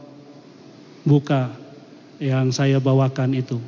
buka 1.05 1.62
yang 2.23 2.55
saya 2.55 2.79
bawakan 2.79 3.36
itu? 3.36 3.59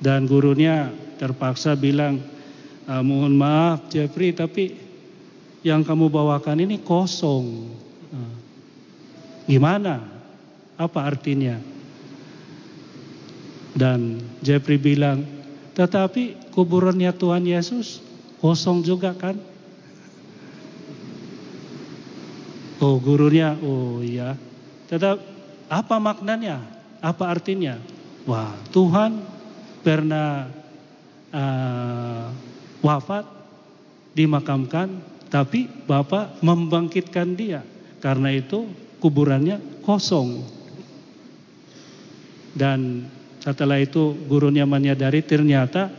Dan 0.00 0.24
gurunya 0.24 0.88
terpaksa 1.20 1.76
bilang, 1.76 2.24
"Ah, 2.88 3.04
mohon 3.04 3.36
maaf 3.36 3.92
Jeffrey 3.92 4.32
tapi 4.32 4.80
yang 5.62 5.84
kamu 5.84 6.10
bawakan 6.10 6.64
ini 6.64 6.80
kosong. 6.82 7.70
Ah, 8.10 8.34
Gimana? 9.46 10.02
Apa 10.78 11.06
artinya? 11.06 11.58
Dan 13.72 14.20
Jeffrey 14.42 14.76
bilang, 14.76 15.22
tetapi 15.72 16.52
kuburannya 16.52 17.10
Tuhan 17.14 17.46
Yesus 17.46 18.02
kosong 18.42 18.84
juga 18.84 19.14
kan? 19.16 19.38
Oh 22.82 22.98
gurunya, 22.98 23.54
oh 23.62 24.02
iya. 24.02 24.34
Tetap 24.90 25.22
apa 25.70 25.96
maknanya? 26.02 26.71
Apa 27.02 27.34
artinya? 27.34 27.76
Wah 28.22 28.54
Tuhan 28.70 29.18
pernah 29.82 30.46
uh, 31.34 32.30
wafat, 32.78 33.26
dimakamkan, 34.14 35.02
tapi 35.26 35.66
Bapak 35.66 36.38
membangkitkan 36.46 37.34
dia. 37.34 37.66
Karena 37.98 38.30
itu 38.30 38.70
kuburannya 39.02 39.82
kosong. 39.82 40.46
Dan 42.54 43.10
setelah 43.42 43.82
itu 43.82 44.14
gurunya 44.30 44.62
menyadari 44.62 45.26
ternyata 45.26 45.90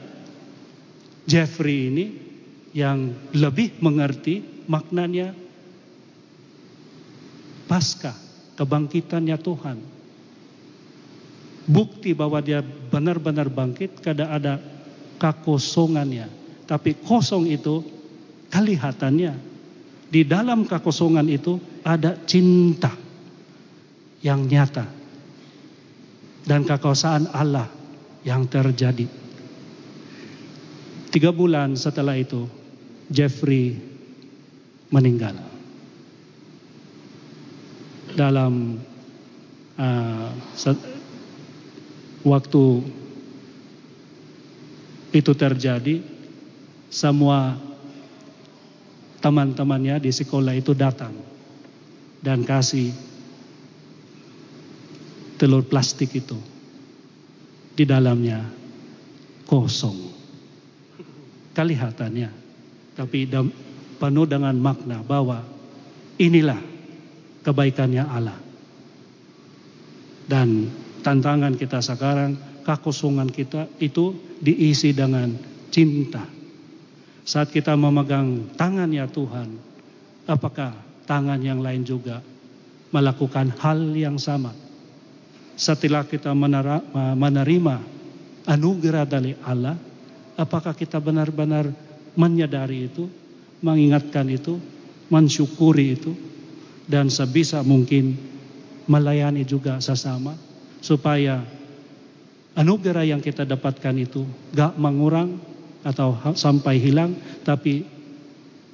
Jeffrey 1.27 1.91
ini 1.91 2.05
yang 2.71 3.11
lebih 3.35 3.79
mengerti 3.83 4.65
maknanya 4.67 5.35
pasca 7.67 8.13
kebangkitannya 8.55 9.37
Tuhan. 9.39 9.77
Bukti 11.63 12.11
bahwa 12.11 12.43
dia 12.43 12.59
benar-benar 12.63 13.47
bangkit 13.47 14.03
kada 14.03 14.27
ada 14.31 14.59
kekosongannya. 15.19 16.27
Tapi 16.67 16.99
kosong 17.03 17.47
itu 17.47 17.83
kelihatannya 18.51 19.33
di 20.13 20.21
dalam 20.27 20.69
kekosongan 20.69 21.25
itu 21.25 21.57
ada 21.81 22.13
cinta 22.29 22.93
yang 24.21 24.45
nyata 24.45 24.85
dan 26.45 26.61
kekuasaan 26.67 27.31
Allah 27.31 27.67
yang 28.21 28.45
terjadi. 28.47 29.07
Tiga 31.09 31.29
bulan 31.33 31.73
setelah 31.77 32.17
itu, 32.17 32.45
Jeffrey 33.09 33.77
meninggal. 34.89 35.37
Dalam 38.13 38.77
uh, 39.81 40.29
waktu 42.23 42.63
itu 45.13 45.31
terjadi, 45.37 46.01
semua 46.89 47.55
teman-temannya 49.23 50.03
di 50.03 50.11
sekolah 50.11 50.57
itu 50.57 50.75
datang 50.75 51.15
dan 52.19 52.43
kasih 52.43 52.91
telur 55.39 55.63
plastik 55.63 56.11
itu 56.15 56.39
di 57.75 57.83
dalamnya 57.87 58.43
kosong. 59.47 60.11
Kelihatannya 61.53 62.43
tapi 62.97 63.29
penuh 63.97 64.25
dengan 64.25 64.53
makna 64.57 65.01
bahwa 65.01 65.41
inilah 66.17 66.61
kebaikannya 67.45 68.03
Allah. 68.05 68.39
Dan 70.23 70.71
tantangan 71.03 71.59
kita 71.59 71.83
sekarang 71.83 72.63
kekosongan 72.63 73.27
kita 73.27 73.67
itu 73.83 74.15
diisi 74.39 74.95
dengan 74.95 75.35
cinta. 75.67 76.23
Saat 77.27 77.51
kita 77.51 77.75
memegang 77.75 78.55
tangannya 78.55 79.03
Tuhan 79.11 79.49
apakah 80.27 80.71
tangan 81.03 81.39
yang 81.43 81.59
lain 81.59 81.83
juga 81.83 82.23
melakukan 82.95 83.51
hal 83.59 83.91
yang 83.95 84.15
sama? 84.15 84.55
Setelah 85.53 86.07
kita 86.07 86.33
menerima 86.33 87.75
anugerah 88.49 89.05
dari 89.05 89.37
Allah, 89.45 89.77
apakah 90.35 90.73
kita 90.73 90.97
benar-benar 90.97 91.69
menyadari 92.17 92.89
itu, 92.89 93.07
mengingatkan 93.61 94.27
itu, 94.27 94.59
mensyukuri 95.07 95.95
itu, 95.95 96.11
dan 96.89 97.07
sebisa 97.07 97.63
mungkin 97.63 98.17
melayani 98.89 99.47
juga 99.47 99.79
sesama, 99.79 100.35
supaya 100.83 101.39
anugerah 102.59 103.07
yang 103.07 103.23
kita 103.23 103.47
dapatkan 103.47 103.95
itu 103.95 104.27
gak 104.51 104.75
mengurang 104.75 105.39
atau 105.87 106.19
sampai 106.35 106.75
hilang, 106.83 107.15
tapi 107.47 107.87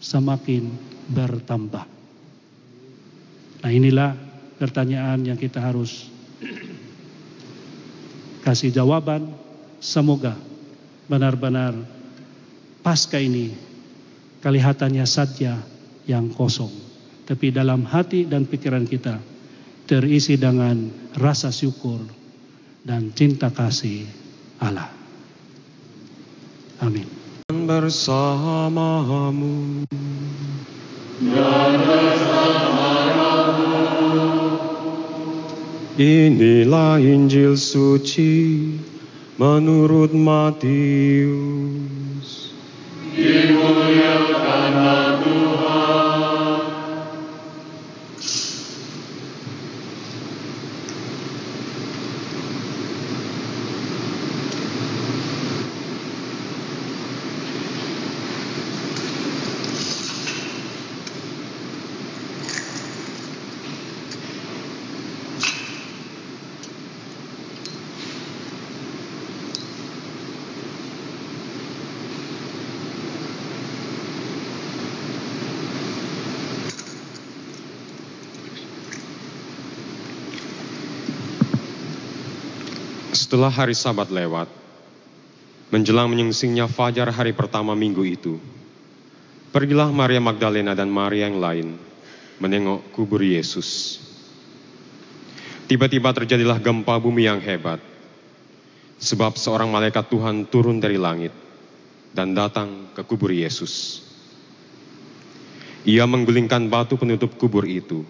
semakin 0.02 0.74
bertambah. 1.14 1.86
Nah 3.60 3.72
inilah 3.72 4.18
pertanyaan 4.58 5.22
yang 5.22 5.38
kita 5.38 5.62
harus 5.62 6.10
kasih 8.42 8.74
jawaban. 8.74 9.30
Semoga 9.80 10.36
benar-benar 11.08 11.72
pasca 12.84 13.16
ini 13.16 13.54
kelihatannya 14.44 15.06
saja 15.08 15.56
yang 16.04 16.32
kosong. 16.36 16.72
Tapi 17.24 17.54
dalam 17.54 17.86
hati 17.86 18.26
dan 18.26 18.50
pikiran 18.50 18.84
kita 18.84 19.22
terisi 19.86 20.36
dengan 20.36 20.99
rasa 21.18 21.50
syukur 21.50 22.04
dan 22.86 23.10
cinta 23.16 23.50
kasih 23.50 24.06
Allah. 24.62 24.92
Amin. 26.84 27.06
bersamamu. 27.50 29.20
Inilah 36.00 36.96
Injil 37.04 37.60
suci 37.60 38.72
menurut 39.36 40.16
Matius. 40.16 41.60
Setelah 83.30 83.54
hari 83.54 83.78
sabat 83.78 84.10
lewat, 84.10 84.50
menjelang 85.70 86.10
menyingsingnya 86.10 86.66
fajar 86.66 87.14
hari 87.14 87.30
pertama 87.30 87.78
minggu 87.78 88.02
itu, 88.02 88.42
pergilah 89.54 89.94
Maria 89.94 90.18
Magdalena 90.18 90.74
dan 90.74 90.90
Maria 90.90 91.30
yang 91.30 91.38
lain 91.38 91.78
menengok 92.42 92.90
kubur 92.90 93.22
Yesus. 93.22 94.02
Tiba-tiba 95.70 96.10
terjadilah 96.10 96.58
gempa 96.58 96.98
bumi 96.98 97.30
yang 97.30 97.38
hebat, 97.38 97.78
sebab 98.98 99.38
seorang 99.38 99.70
malaikat 99.70 100.10
Tuhan 100.10 100.50
turun 100.50 100.82
dari 100.82 100.98
langit 100.98 101.30
dan 102.10 102.34
datang 102.34 102.90
ke 102.98 103.06
kubur 103.06 103.30
Yesus. 103.30 104.02
Ia 105.86 106.10
menggulingkan 106.10 106.66
batu 106.66 106.98
penutup 106.98 107.38
kubur 107.38 107.70
itu, 107.70 108.02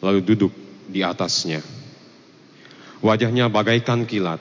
lalu 0.00 0.24
duduk 0.24 0.56
di 0.88 1.04
atasnya. 1.04 1.83
Wajahnya 3.02 3.50
bagaikan 3.50 4.06
kilat, 4.06 4.38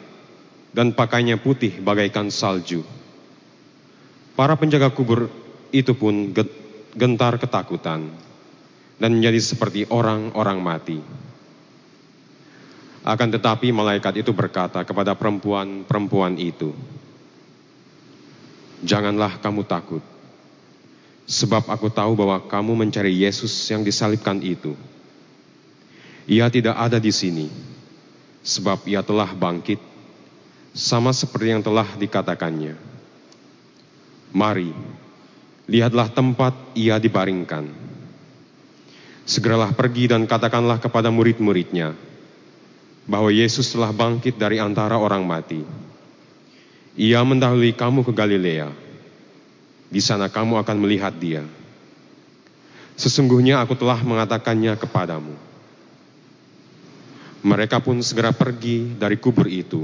dan 0.74 0.94
pakainya 0.94 1.38
putih 1.38 1.78
bagaikan 1.80 2.34
salju. 2.34 2.82
Para 4.34 4.58
penjaga 4.58 4.90
kubur 4.90 5.30
itu 5.70 5.94
pun 5.94 6.34
ge- 6.34 6.50
gentar 6.98 7.38
ketakutan 7.38 8.10
dan 8.98 9.10
menjadi 9.14 9.38
seperti 9.42 9.86
orang-orang 9.90 10.60
mati. 10.62 11.00
Akan 13.04 13.30
tetapi 13.30 13.70
malaikat 13.70 14.26
itu 14.26 14.32
berkata 14.32 14.82
kepada 14.82 15.14
perempuan-perempuan 15.14 16.40
itu, 16.40 16.72
"Janganlah 18.82 19.44
kamu 19.44 19.68
takut, 19.68 20.02
sebab 21.28 21.68
aku 21.68 21.88
tahu 21.92 22.16
bahwa 22.16 22.48
kamu 22.48 22.74
mencari 22.88 23.12
Yesus 23.24 23.52
yang 23.72 23.84
disalibkan 23.84 24.40
itu. 24.40 24.76
Ia 26.28 26.48
tidak 26.48 26.80
ada 26.80 27.00
di 27.04 27.12
sini, 27.12 27.52
sebab 28.44 28.84
ia 28.86 29.00
telah 29.00 29.32
bangkit, 29.32 29.80
sama 30.76 31.16
seperti 31.16 31.56
yang 31.56 31.64
telah 31.64 31.88
dikatakannya. 31.96 32.76
Mari, 34.36 34.76
lihatlah 35.72 36.12
tempat 36.12 36.52
ia 36.76 37.00
dibaringkan. 37.00 37.72
Segeralah 39.24 39.72
pergi 39.72 40.12
dan 40.12 40.28
katakanlah 40.28 40.84
kepada 40.84 41.08
murid-muridnya 41.08 41.96
bahwa 43.08 43.32
Yesus 43.32 43.72
telah 43.72 43.96
bangkit 43.96 44.36
dari 44.36 44.60
antara 44.60 45.00
orang 45.00 45.24
mati. 45.24 45.64
Ia 47.00 47.24
mendahului 47.24 47.72
kamu 47.72 48.04
ke 48.04 48.12
Galilea. 48.12 48.70
Di 49.88 50.02
sana 50.04 50.28
kamu 50.28 50.60
akan 50.60 50.78
melihat 50.82 51.16
dia. 51.16 51.46
Sesungguhnya 53.00 53.62
aku 53.62 53.74
telah 53.78 54.02
mengatakannya 54.02 54.76
kepadamu. 54.78 55.53
Mereka 57.44 57.84
pun 57.84 58.00
segera 58.00 58.32
pergi 58.32 58.96
dari 58.96 59.20
kubur 59.20 59.52
itu, 59.52 59.84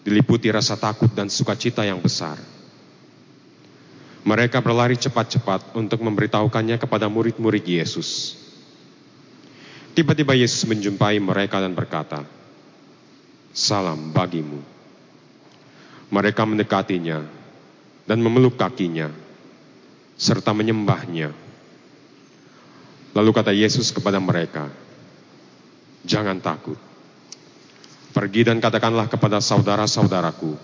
diliputi 0.00 0.48
rasa 0.48 0.80
takut 0.80 1.12
dan 1.12 1.28
sukacita 1.28 1.84
yang 1.84 2.00
besar. 2.00 2.40
Mereka 4.24 4.64
berlari 4.64 4.96
cepat-cepat 4.96 5.76
untuk 5.76 6.00
memberitahukannya 6.00 6.80
kepada 6.80 7.12
murid-murid 7.12 7.62
Yesus. 7.62 8.40
Tiba-tiba 9.92 10.32
Yesus 10.32 10.64
menjumpai 10.64 11.20
mereka 11.20 11.60
dan 11.60 11.76
berkata, 11.76 12.24
"Salam 13.52 14.10
bagimu." 14.10 14.58
Mereka 16.08 16.42
mendekatinya 16.48 17.20
dan 18.08 18.18
memeluk 18.24 18.56
kakinya 18.56 19.12
serta 20.16 20.56
menyembahnya. 20.56 21.36
Lalu 23.12 23.30
kata 23.32 23.52
Yesus 23.52 23.92
kepada 23.92 24.16
mereka, 24.16 24.72
"Jangan 26.06 26.38
takut. 26.38 26.78
Pergi 28.14 28.46
dan 28.46 28.62
katakanlah 28.62 29.10
kepada 29.10 29.42
saudara-saudaraku 29.42 30.56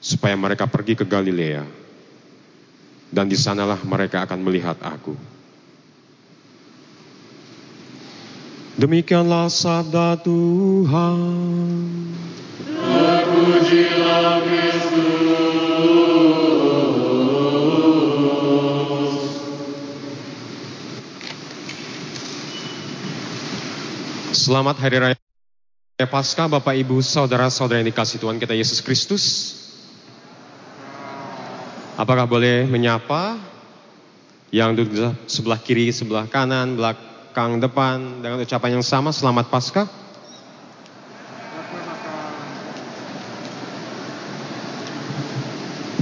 supaya 0.00 0.34
mereka 0.34 0.66
pergi 0.66 0.98
ke 0.98 1.04
Galilea, 1.06 1.62
dan 3.12 3.28
di 3.28 3.36
sanalah 3.38 3.78
mereka 3.84 4.24
akan 4.26 4.40
melihat 4.42 4.80
aku." 4.80 5.14
Demikianlah 8.78 9.50
sabda 9.50 10.22
Tuhan. 10.22 11.18
Selamat 24.48 24.80
Hari 24.80 24.96
Raya 24.96 26.06
Paskah 26.08 26.48
Bapak 26.48 26.72
Ibu 26.72 27.04
Saudara-saudara 27.04 27.84
yang 27.84 27.92
dikasih 27.92 28.16
Tuhan 28.16 28.40
kita 28.40 28.56
Yesus 28.56 28.80
Kristus. 28.80 29.52
Apakah 32.00 32.24
boleh 32.24 32.64
menyapa 32.64 33.36
yang 34.48 34.72
duduk 34.72 35.12
sebelah 35.28 35.60
kiri, 35.60 35.92
sebelah 35.92 36.24
kanan, 36.32 36.80
belakang 36.80 37.60
depan 37.60 38.24
dengan 38.24 38.40
ucapan 38.40 38.80
yang 38.80 38.84
sama 38.88 39.12
Selamat 39.12 39.52
Paskah? 39.52 39.84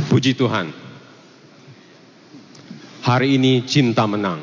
Puji 0.06 0.38
Tuhan. 0.38 0.70
Hari 3.02 3.42
ini 3.42 3.66
cinta 3.66 4.06
menang. 4.06 4.38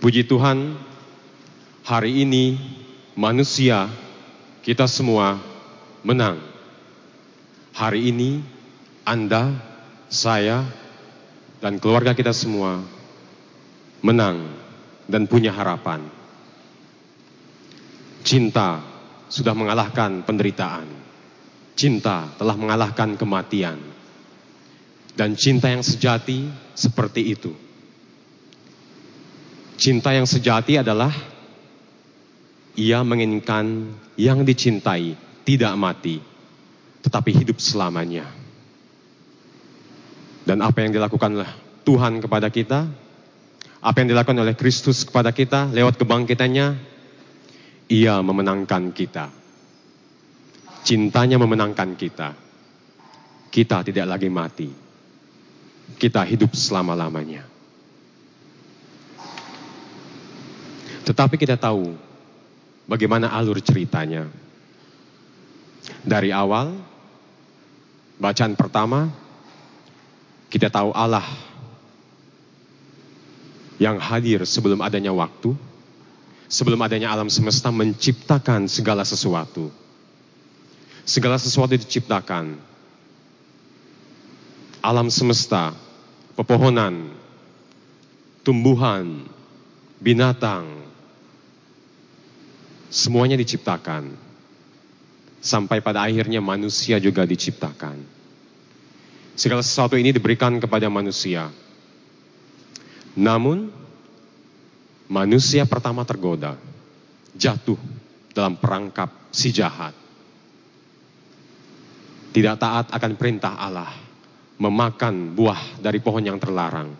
Puji 0.00 0.24
Tuhan, 0.24 0.88
hari 1.82 2.22
ini 2.22 2.54
manusia, 3.18 3.90
kita 4.62 4.86
semua 4.86 5.38
menang. 6.06 6.38
Hari 7.74 8.14
ini 8.14 8.38
Anda, 9.02 9.50
saya, 10.06 10.62
dan 11.58 11.82
keluarga 11.82 12.14
kita 12.14 12.30
semua 12.30 12.82
menang 14.02 14.46
dan 15.10 15.26
punya 15.26 15.50
harapan. 15.50 16.06
Cinta 18.22 18.78
sudah 19.26 19.54
mengalahkan 19.54 20.22
penderitaan. 20.22 20.86
Cinta 21.74 22.30
telah 22.38 22.54
mengalahkan 22.54 23.18
kematian. 23.18 23.78
Dan 25.12 25.34
cinta 25.36 25.68
yang 25.68 25.84
sejati 25.84 26.46
seperti 26.72 27.34
itu. 27.34 27.52
Cinta 29.76 30.14
yang 30.14 30.24
sejati 30.24 30.78
adalah 30.78 31.10
ia 32.78 33.04
menginginkan 33.04 33.92
yang 34.16 34.44
dicintai 34.48 35.16
tidak 35.44 35.74
mati, 35.76 36.16
tetapi 37.04 37.30
hidup 37.36 37.60
selamanya. 37.60 38.24
Dan 40.42 40.58
apa 40.64 40.82
yang 40.82 40.90
dilakukanlah 40.90 41.50
Tuhan 41.86 42.18
kepada 42.18 42.48
kita, 42.50 42.88
apa 43.82 43.96
yang 44.02 44.08
dilakukan 44.14 44.38
oleh 44.38 44.54
Kristus 44.54 45.02
kepada 45.06 45.30
kita 45.30 45.70
lewat 45.70 45.98
kebangkitannya, 45.98 46.66
ia 47.90 48.14
memenangkan 48.22 48.94
kita. 48.94 49.30
Cintanya 50.82 51.38
memenangkan 51.38 51.94
kita. 51.94 52.34
Kita 53.52 53.86
tidak 53.86 54.06
lagi 54.16 54.28
mati. 54.32 54.70
Kita 55.94 56.26
hidup 56.26 56.56
selama-lamanya. 56.56 57.46
Tetapi 61.02 61.34
kita 61.38 61.58
tahu 61.58 62.11
bagaimana 62.92 63.32
alur 63.32 63.56
ceritanya. 63.64 64.28
Dari 66.04 66.28
awal, 66.28 66.92
Bacaan 68.22 68.54
pertama, 68.54 69.10
kita 70.46 70.70
tahu 70.70 70.94
Allah 70.94 71.26
yang 73.82 73.98
hadir 73.98 74.46
sebelum 74.46 74.78
adanya 74.78 75.10
waktu, 75.10 75.50
sebelum 76.46 76.78
adanya 76.86 77.10
alam 77.10 77.26
semesta 77.26 77.74
menciptakan 77.74 78.70
segala 78.70 79.02
sesuatu. 79.02 79.74
Segala 81.02 81.34
sesuatu 81.34 81.74
diciptakan. 81.74 82.54
Alam 84.86 85.10
semesta, 85.10 85.74
pepohonan, 86.38 87.10
tumbuhan, 88.46 89.26
binatang, 89.98 90.78
semuanya 92.92 93.40
diciptakan. 93.40 94.12
Sampai 95.42 95.80
pada 95.80 96.04
akhirnya 96.04 96.38
manusia 96.44 97.00
juga 97.00 97.24
diciptakan. 97.26 97.98
Segala 99.32 99.64
sesuatu 99.64 99.96
ini 99.96 100.12
diberikan 100.12 100.60
kepada 100.60 100.86
manusia. 100.92 101.48
Namun, 103.16 103.72
manusia 105.10 105.64
pertama 105.66 106.04
tergoda, 106.06 106.54
jatuh 107.34 107.80
dalam 108.36 108.54
perangkap 108.60 109.10
si 109.34 109.50
jahat. 109.50 109.96
Tidak 112.32 112.56
taat 112.60 112.86
akan 112.92 113.12
perintah 113.18 113.58
Allah, 113.58 113.92
memakan 114.62 115.34
buah 115.34 115.80
dari 115.82 115.98
pohon 115.98 116.22
yang 116.22 116.38
terlarang. 116.38 116.92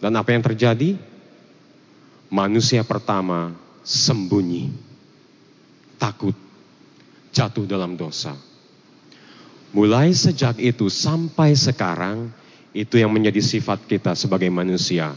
Dan 0.00 0.16
apa 0.16 0.30
yang 0.32 0.40
terjadi? 0.40 0.96
Manusia 2.30 2.86
pertama 2.86 3.54
sembunyi, 3.82 4.89
takut, 6.00 6.32
jatuh 7.30 7.68
dalam 7.68 7.94
dosa. 7.94 8.32
Mulai 9.70 10.10
sejak 10.16 10.58
itu 10.58 10.88
sampai 10.88 11.54
sekarang, 11.54 12.32
itu 12.72 12.98
yang 12.98 13.12
menjadi 13.12 13.38
sifat 13.38 13.86
kita 13.86 14.16
sebagai 14.16 14.50
manusia. 14.50 15.14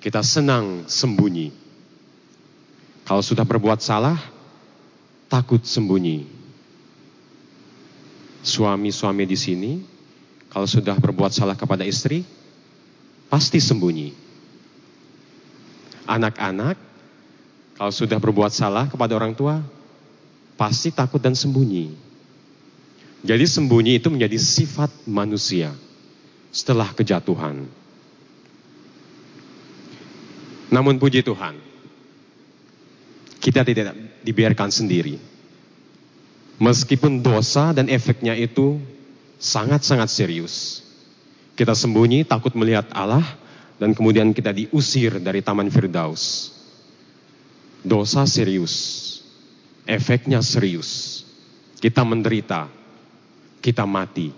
Kita 0.00 0.24
senang 0.24 0.88
sembunyi. 0.88 1.52
Kalau 3.04 3.20
sudah 3.20 3.44
berbuat 3.44 3.82
salah, 3.84 4.16
takut 5.28 5.60
sembunyi. 5.60 6.24
Suami-suami 8.40 9.28
di 9.28 9.36
sini, 9.36 9.72
kalau 10.48 10.64
sudah 10.64 10.96
berbuat 10.96 11.28
salah 11.28 11.52
kepada 11.52 11.84
istri, 11.84 12.24
pasti 13.28 13.60
sembunyi. 13.60 14.16
Anak-anak, 16.08 16.76
kalau 17.76 17.92
sudah 17.92 18.16
berbuat 18.16 18.52
salah 18.56 18.88
kepada 18.88 19.12
orang 19.20 19.36
tua, 19.36 19.60
pasti 20.60 20.92
takut 20.92 21.24
dan 21.24 21.32
sembunyi. 21.32 21.96
Jadi 23.24 23.44
sembunyi 23.48 23.96
itu 23.96 24.12
menjadi 24.12 24.36
sifat 24.36 24.92
manusia 25.08 25.72
setelah 26.52 26.92
kejatuhan. 26.92 27.64
Namun 30.68 31.00
puji 31.00 31.24
Tuhan, 31.24 31.56
kita 33.40 33.64
tidak 33.64 33.96
dibiarkan 34.20 34.68
sendiri. 34.68 35.16
Meskipun 36.60 37.24
dosa 37.24 37.72
dan 37.72 37.88
efeknya 37.88 38.36
itu 38.36 38.76
sangat-sangat 39.40 40.12
serius. 40.12 40.84
Kita 41.56 41.72
sembunyi 41.72 42.28
takut 42.28 42.52
melihat 42.52 42.84
Allah 42.92 43.24
dan 43.80 43.96
kemudian 43.96 44.36
kita 44.36 44.52
diusir 44.52 45.24
dari 45.24 45.40
Taman 45.40 45.72
Firdaus. 45.72 46.52
Dosa 47.80 48.28
serius, 48.28 49.09
efeknya 49.88 50.44
serius. 50.44 51.22
Kita 51.80 52.04
menderita, 52.04 52.68
kita 53.64 53.88
mati. 53.88 54.28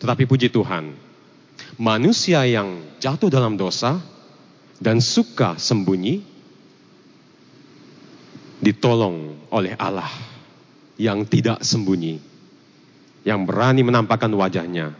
Tetapi 0.00 0.24
puji 0.24 0.48
Tuhan, 0.48 0.92
manusia 1.76 2.44
yang 2.48 2.80
jatuh 3.00 3.28
dalam 3.28 3.60
dosa 3.60 4.00
dan 4.80 5.00
suka 5.04 5.60
sembunyi 5.60 6.24
ditolong 8.64 9.48
oleh 9.52 9.76
Allah 9.76 10.08
yang 10.96 11.28
tidak 11.28 11.60
sembunyi, 11.60 12.16
yang 13.28 13.44
berani 13.44 13.84
menampakkan 13.84 14.32
wajahnya, 14.32 14.96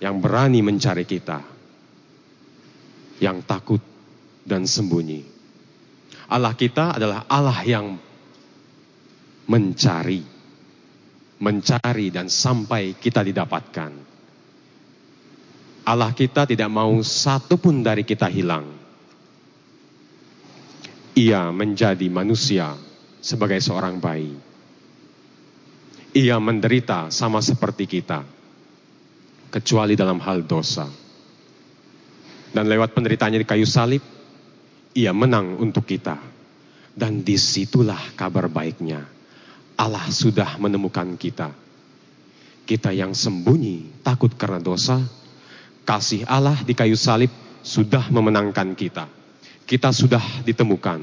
yang 0.00 0.16
berani 0.22 0.64
mencari 0.64 1.04
kita, 1.04 1.44
yang 3.20 3.44
takut 3.44 3.84
dan 4.48 4.64
sembunyi. 4.64 5.20
Allah 6.30 6.54
kita 6.56 6.96
adalah 6.96 7.26
Allah 7.28 7.60
yang 7.66 7.98
mencari, 9.50 10.22
mencari 11.42 12.06
dan 12.14 12.30
sampai 12.30 12.94
kita 12.94 13.26
didapatkan. 13.26 13.92
Allah 15.90 16.14
kita 16.14 16.46
tidak 16.46 16.70
mau 16.70 16.94
satu 17.02 17.58
pun 17.58 17.82
dari 17.82 18.06
kita 18.06 18.30
hilang. 18.30 18.78
Ia 21.18 21.50
menjadi 21.50 22.06
manusia 22.06 22.78
sebagai 23.18 23.58
seorang 23.58 23.98
bayi. 23.98 24.38
Ia 26.14 26.38
menderita 26.38 27.10
sama 27.10 27.42
seperti 27.42 27.90
kita, 27.90 28.22
kecuali 29.50 29.98
dalam 29.98 30.22
hal 30.22 30.46
dosa. 30.46 30.86
Dan 32.50 32.66
lewat 32.70 32.94
penderitaannya 32.94 33.42
di 33.42 33.46
kayu 33.46 33.66
salib, 33.66 34.02
ia 34.94 35.10
menang 35.10 35.58
untuk 35.58 35.86
kita. 35.86 36.18
Dan 36.90 37.22
di 37.22 37.38
situlah 37.38 38.14
kabar 38.18 38.50
baiknya. 38.50 39.19
Allah 39.80 40.04
sudah 40.12 40.60
menemukan 40.60 41.16
kita. 41.16 41.56
Kita 42.68 42.92
yang 42.92 43.16
sembunyi, 43.16 44.04
takut 44.04 44.28
karena 44.36 44.60
dosa, 44.60 45.00
kasih 45.88 46.28
Allah 46.28 46.60
di 46.60 46.76
kayu 46.76 47.00
salib 47.00 47.32
sudah 47.64 48.12
memenangkan 48.12 48.76
kita. 48.76 49.08
Kita 49.64 49.88
sudah 49.88 50.44
ditemukan. 50.44 51.00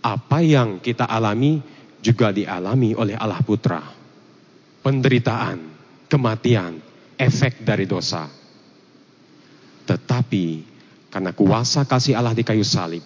Apa 0.00 0.40
yang 0.40 0.80
kita 0.80 1.04
alami 1.04 1.60
juga 2.00 2.32
dialami 2.32 2.96
oleh 2.96 3.12
Allah 3.12 3.44
Putra. 3.44 3.84
Penderitaan, 4.80 5.58
kematian, 6.08 6.80
efek 7.20 7.60
dari 7.60 7.84
dosa. 7.84 8.24
Tetapi 9.84 10.46
karena 11.12 11.36
kuasa 11.36 11.84
kasih 11.84 12.16
Allah 12.16 12.32
di 12.32 12.40
kayu 12.40 12.64
salib, 12.64 13.04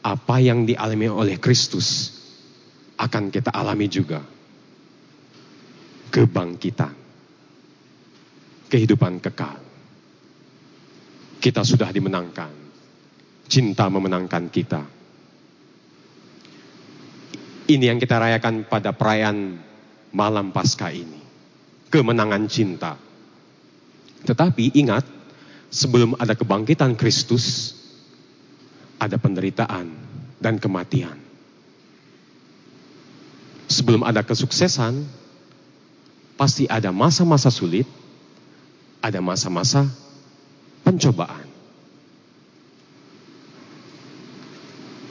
apa 0.00 0.40
yang 0.40 0.64
dialami 0.64 1.12
oleh 1.12 1.36
Kristus 1.36 2.21
akan 3.02 3.34
kita 3.34 3.50
alami 3.50 3.90
juga. 3.90 4.22
Kebangkitan. 6.14 6.94
Kehidupan 8.70 9.18
kekal. 9.18 9.58
Kita 11.42 11.66
sudah 11.66 11.90
dimenangkan. 11.90 12.54
Cinta 13.50 13.90
memenangkan 13.90 14.46
kita. 14.48 14.82
Ini 17.66 17.84
yang 17.90 17.98
kita 17.98 18.22
rayakan 18.22 18.70
pada 18.70 18.94
perayaan 18.94 19.58
malam 20.14 20.54
Paskah 20.54 20.94
ini. 20.94 21.20
Kemenangan 21.90 22.44
cinta. 22.48 22.96
Tetapi 24.22 24.78
ingat, 24.78 25.04
sebelum 25.68 26.14
ada 26.16 26.38
kebangkitan 26.38 26.94
Kristus, 26.94 27.76
ada 29.02 29.18
penderitaan 29.18 29.90
dan 30.38 30.56
kematian. 30.62 31.21
Sebelum 33.72 34.04
ada 34.04 34.20
kesuksesan, 34.20 35.00
pasti 36.36 36.68
ada 36.68 36.92
masa-masa 36.92 37.48
sulit, 37.48 37.88
ada 39.00 39.24
masa-masa 39.24 39.88
pencobaan. 40.84 41.48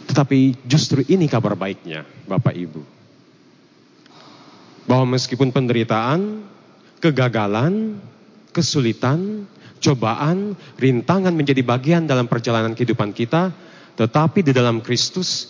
Tetapi 0.06 0.62
justru 0.70 1.02
ini 1.10 1.26
kabar 1.26 1.58
baiknya, 1.58 2.06
Bapak 2.30 2.54
Ibu. 2.54 2.86
Bahwa 4.86 5.18
meskipun 5.18 5.50
penderitaan, 5.50 6.46
kegagalan, 7.02 7.98
kesulitan, 8.54 9.50
cobaan, 9.82 10.54
rintangan 10.78 11.34
menjadi 11.34 11.66
bagian 11.66 12.06
dalam 12.06 12.30
perjalanan 12.30 12.78
kehidupan 12.78 13.10
kita, 13.10 13.50
tetapi 13.98 14.46
di 14.46 14.54
dalam 14.54 14.86
Kristus 14.86 15.50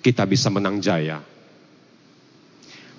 kita 0.00 0.24
bisa 0.24 0.48
menang 0.48 0.80
jaya. 0.80 1.35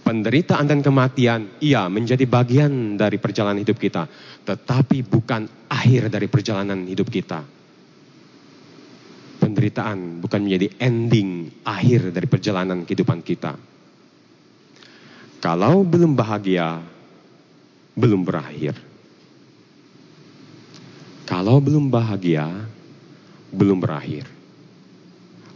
Penderitaan 0.08 0.72
dan 0.72 0.80
kematian, 0.80 1.60
iya 1.60 1.92
menjadi 1.92 2.24
bagian 2.24 2.96
dari 2.96 3.20
perjalanan 3.20 3.60
hidup 3.60 3.76
kita, 3.76 4.08
tetapi 4.48 5.04
bukan 5.04 5.68
akhir 5.68 6.08
dari 6.08 6.32
perjalanan 6.32 6.88
hidup 6.88 7.12
kita. 7.12 7.44
Penderitaan 9.44 10.24
bukan 10.24 10.48
menjadi 10.48 10.72
ending 10.80 11.52
akhir 11.68 12.16
dari 12.16 12.24
perjalanan 12.24 12.88
kehidupan 12.88 13.20
kita. 13.20 13.60
Kalau 15.44 15.84
belum 15.84 16.16
bahagia, 16.16 16.80
belum 17.92 18.24
berakhir. 18.24 18.80
Kalau 21.28 21.60
belum 21.60 21.92
bahagia, 21.92 22.48
belum 23.52 23.84
berakhir. 23.84 24.24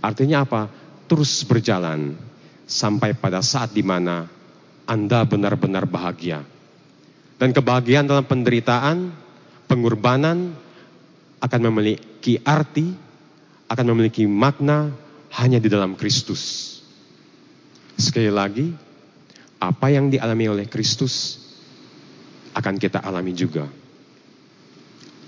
Artinya 0.04 0.44
apa? 0.44 0.68
Terus 1.08 1.40
berjalan 1.48 2.20
sampai 2.68 3.16
pada 3.16 3.40
saat 3.40 3.72
di 3.72 3.80
mana 3.80 4.41
Anda 4.92 5.24
benar-benar 5.24 5.88
bahagia, 5.88 6.44
dan 7.40 7.56
kebahagiaan 7.56 8.12
dalam 8.12 8.28
penderitaan, 8.28 9.16
pengorbanan 9.72 10.52
akan 11.40 11.62
memiliki 11.72 12.36
arti, 12.44 12.92
akan 13.72 13.86
memiliki 13.96 14.28
makna 14.28 14.92
hanya 15.40 15.64
di 15.64 15.72
dalam 15.72 15.96
Kristus. 15.96 16.76
Sekali 17.96 18.28
lagi, 18.28 18.68
apa 19.64 19.88
yang 19.88 20.12
dialami 20.12 20.52
oleh 20.52 20.66
Kristus 20.68 21.40
akan 22.52 22.76
kita 22.76 23.00
alami 23.00 23.32
juga. 23.32 23.64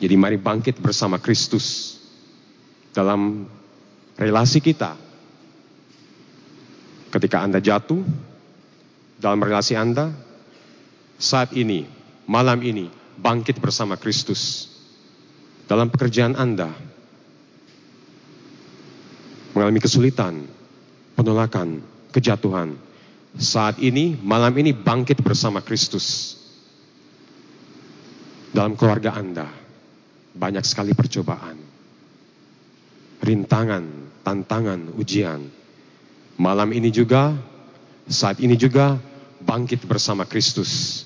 Jadi 0.04 0.16
mari 0.20 0.36
bangkit 0.36 0.84
bersama 0.84 1.24
Kristus 1.24 1.96
dalam 2.92 3.48
relasi 4.20 4.60
kita. 4.60 5.00
Ketika 7.08 7.40
Anda 7.40 7.64
jatuh 7.64 8.04
dalam 9.24 9.40
relasi 9.40 9.80
Anda, 9.80 10.12
saat 11.16 11.56
ini, 11.56 11.88
malam 12.28 12.60
ini, 12.60 12.92
bangkit 13.16 13.64
bersama 13.64 13.96
Kristus. 13.96 14.68
Dalam 15.64 15.88
pekerjaan 15.88 16.36
Anda, 16.36 16.68
mengalami 19.56 19.80
kesulitan, 19.80 20.44
penolakan, 21.16 21.80
kejatuhan. 22.12 22.76
Saat 23.40 23.80
ini, 23.80 24.20
malam 24.20 24.52
ini 24.60 24.76
bangkit 24.76 25.24
bersama 25.24 25.64
Kristus. 25.64 26.36
Dalam 28.52 28.76
keluarga 28.76 29.16
Anda, 29.16 29.48
banyak 30.36 30.68
sekali 30.68 30.92
percobaan, 30.92 31.58
rintangan, 33.24 33.88
tantangan, 34.28 34.92
ujian. 35.00 35.48
Malam 36.36 36.76
ini 36.76 36.92
juga, 36.92 37.34
saat 38.06 38.44
ini 38.44 38.60
juga 38.60 39.13
bangkit 39.44 39.84
bersama 39.86 40.24
Kristus. 40.24 41.04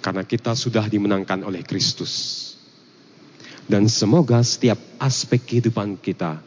Karena 0.00 0.24
kita 0.24 0.56
sudah 0.56 0.88
dimenangkan 0.88 1.44
oleh 1.44 1.60
Kristus. 1.64 2.38
Dan 3.68 3.86
semoga 3.86 4.40
setiap 4.40 4.80
aspek 4.98 5.40
kehidupan 5.44 6.00
kita, 6.00 6.40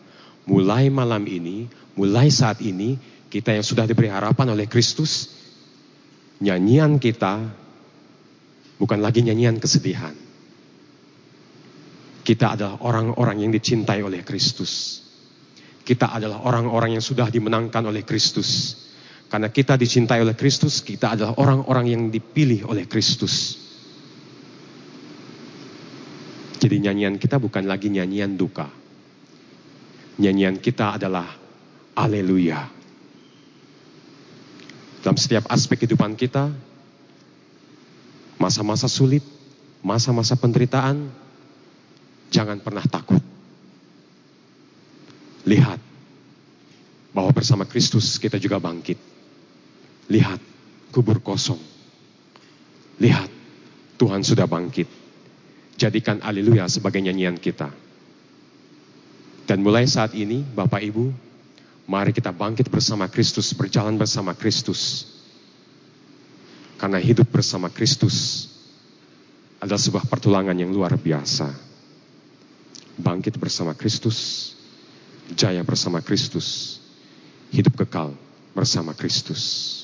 mulai 0.50 0.90
malam 0.90 1.24
ini, 1.24 1.70
mulai 1.96 2.28
saat 2.28 2.60
ini, 2.60 2.98
kita 3.30 3.56
yang 3.56 3.66
sudah 3.66 3.88
diberi 3.90 4.12
harapan 4.12 4.54
oleh 4.54 4.68
Kristus, 4.70 5.32
nyanyian 6.44 7.00
kita 7.00 7.40
bukan 8.76 9.00
lagi 9.00 9.24
nyanyian 9.24 9.58
kesedihan. 9.58 10.12
Kita 12.24 12.56
adalah 12.56 12.84
orang-orang 12.84 13.48
yang 13.48 13.52
dicintai 13.52 14.00
oleh 14.04 14.24
Kristus. 14.24 15.04
Kita 15.84 16.16
adalah 16.16 16.44
orang-orang 16.48 16.96
yang 17.00 17.04
sudah 17.04 17.28
dimenangkan 17.28 17.84
oleh 17.84 18.08
Kristus. 18.08 18.80
Karena 19.34 19.50
kita 19.50 19.74
dicintai 19.74 20.22
oleh 20.22 20.38
Kristus, 20.38 20.86
kita 20.86 21.18
adalah 21.18 21.34
orang-orang 21.42 21.90
yang 21.90 22.04
dipilih 22.14 22.70
oleh 22.70 22.86
Kristus. 22.86 23.58
Jadi 26.62 26.78
nyanyian 26.78 27.18
kita 27.18 27.42
bukan 27.42 27.66
lagi 27.66 27.90
nyanyian 27.90 28.38
duka. 28.38 28.70
Nyanyian 30.22 30.62
kita 30.62 31.02
adalah 31.02 31.26
Aleluya. 31.98 32.62
Dalam 35.02 35.18
setiap 35.18 35.50
aspek 35.50 35.82
kehidupan 35.82 36.14
kita, 36.14 36.54
masa-masa 38.38 38.86
sulit, 38.86 39.26
masa-masa 39.82 40.38
penderitaan, 40.38 41.10
jangan 42.30 42.62
pernah 42.62 42.86
takut. 42.86 43.26
Lihat 45.50 45.82
bahwa 47.18 47.34
bersama 47.34 47.66
Kristus 47.66 48.22
kita 48.22 48.38
juga 48.38 48.62
bangkit. 48.62 49.23
Lihat 50.12 50.40
kubur 50.92 51.24
kosong. 51.24 51.60
Lihat 53.00 53.30
Tuhan 53.98 54.22
sudah 54.22 54.48
bangkit. 54.50 54.88
Jadikan 55.80 56.22
haleluya 56.22 56.70
sebagai 56.70 57.02
nyanyian 57.02 57.40
kita. 57.40 57.72
Dan 59.44 59.60
mulai 59.60 59.84
saat 59.90 60.16
ini 60.16 60.40
Bapak 60.44 60.80
Ibu, 60.80 61.12
mari 61.90 62.16
kita 62.16 62.32
bangkit 62.32 62.72
bersama 62.72 63.12
Kristus, 63.12 63.52
berjalan 63.52 64.00
bersama 64.00 64.32
Kristus. 64.38 65.10
Karena 66.80 67.00
hidup 67.00 67.28
bersama 67.32 67.68
Kristus 67.72 68.48
adalah 69.60 69.80
sebuah 69.80 70.06
pertulangan 70.08 70.56
yang 70.56 70.72
luar 70.72 70.96
biasa. 71.00 71.48
Bangkit 73.00 73.40
bersama 73.40 73.74
Kristus, 73.74 74.52
jaya 75.34 75.64
bersama 75.64 76.04
Kristus, 76.04 76.78
hidup 77.50 77.80
kekal 77.80 78.14
bersama 78.54 78.94
Kristus. 78.94 79.84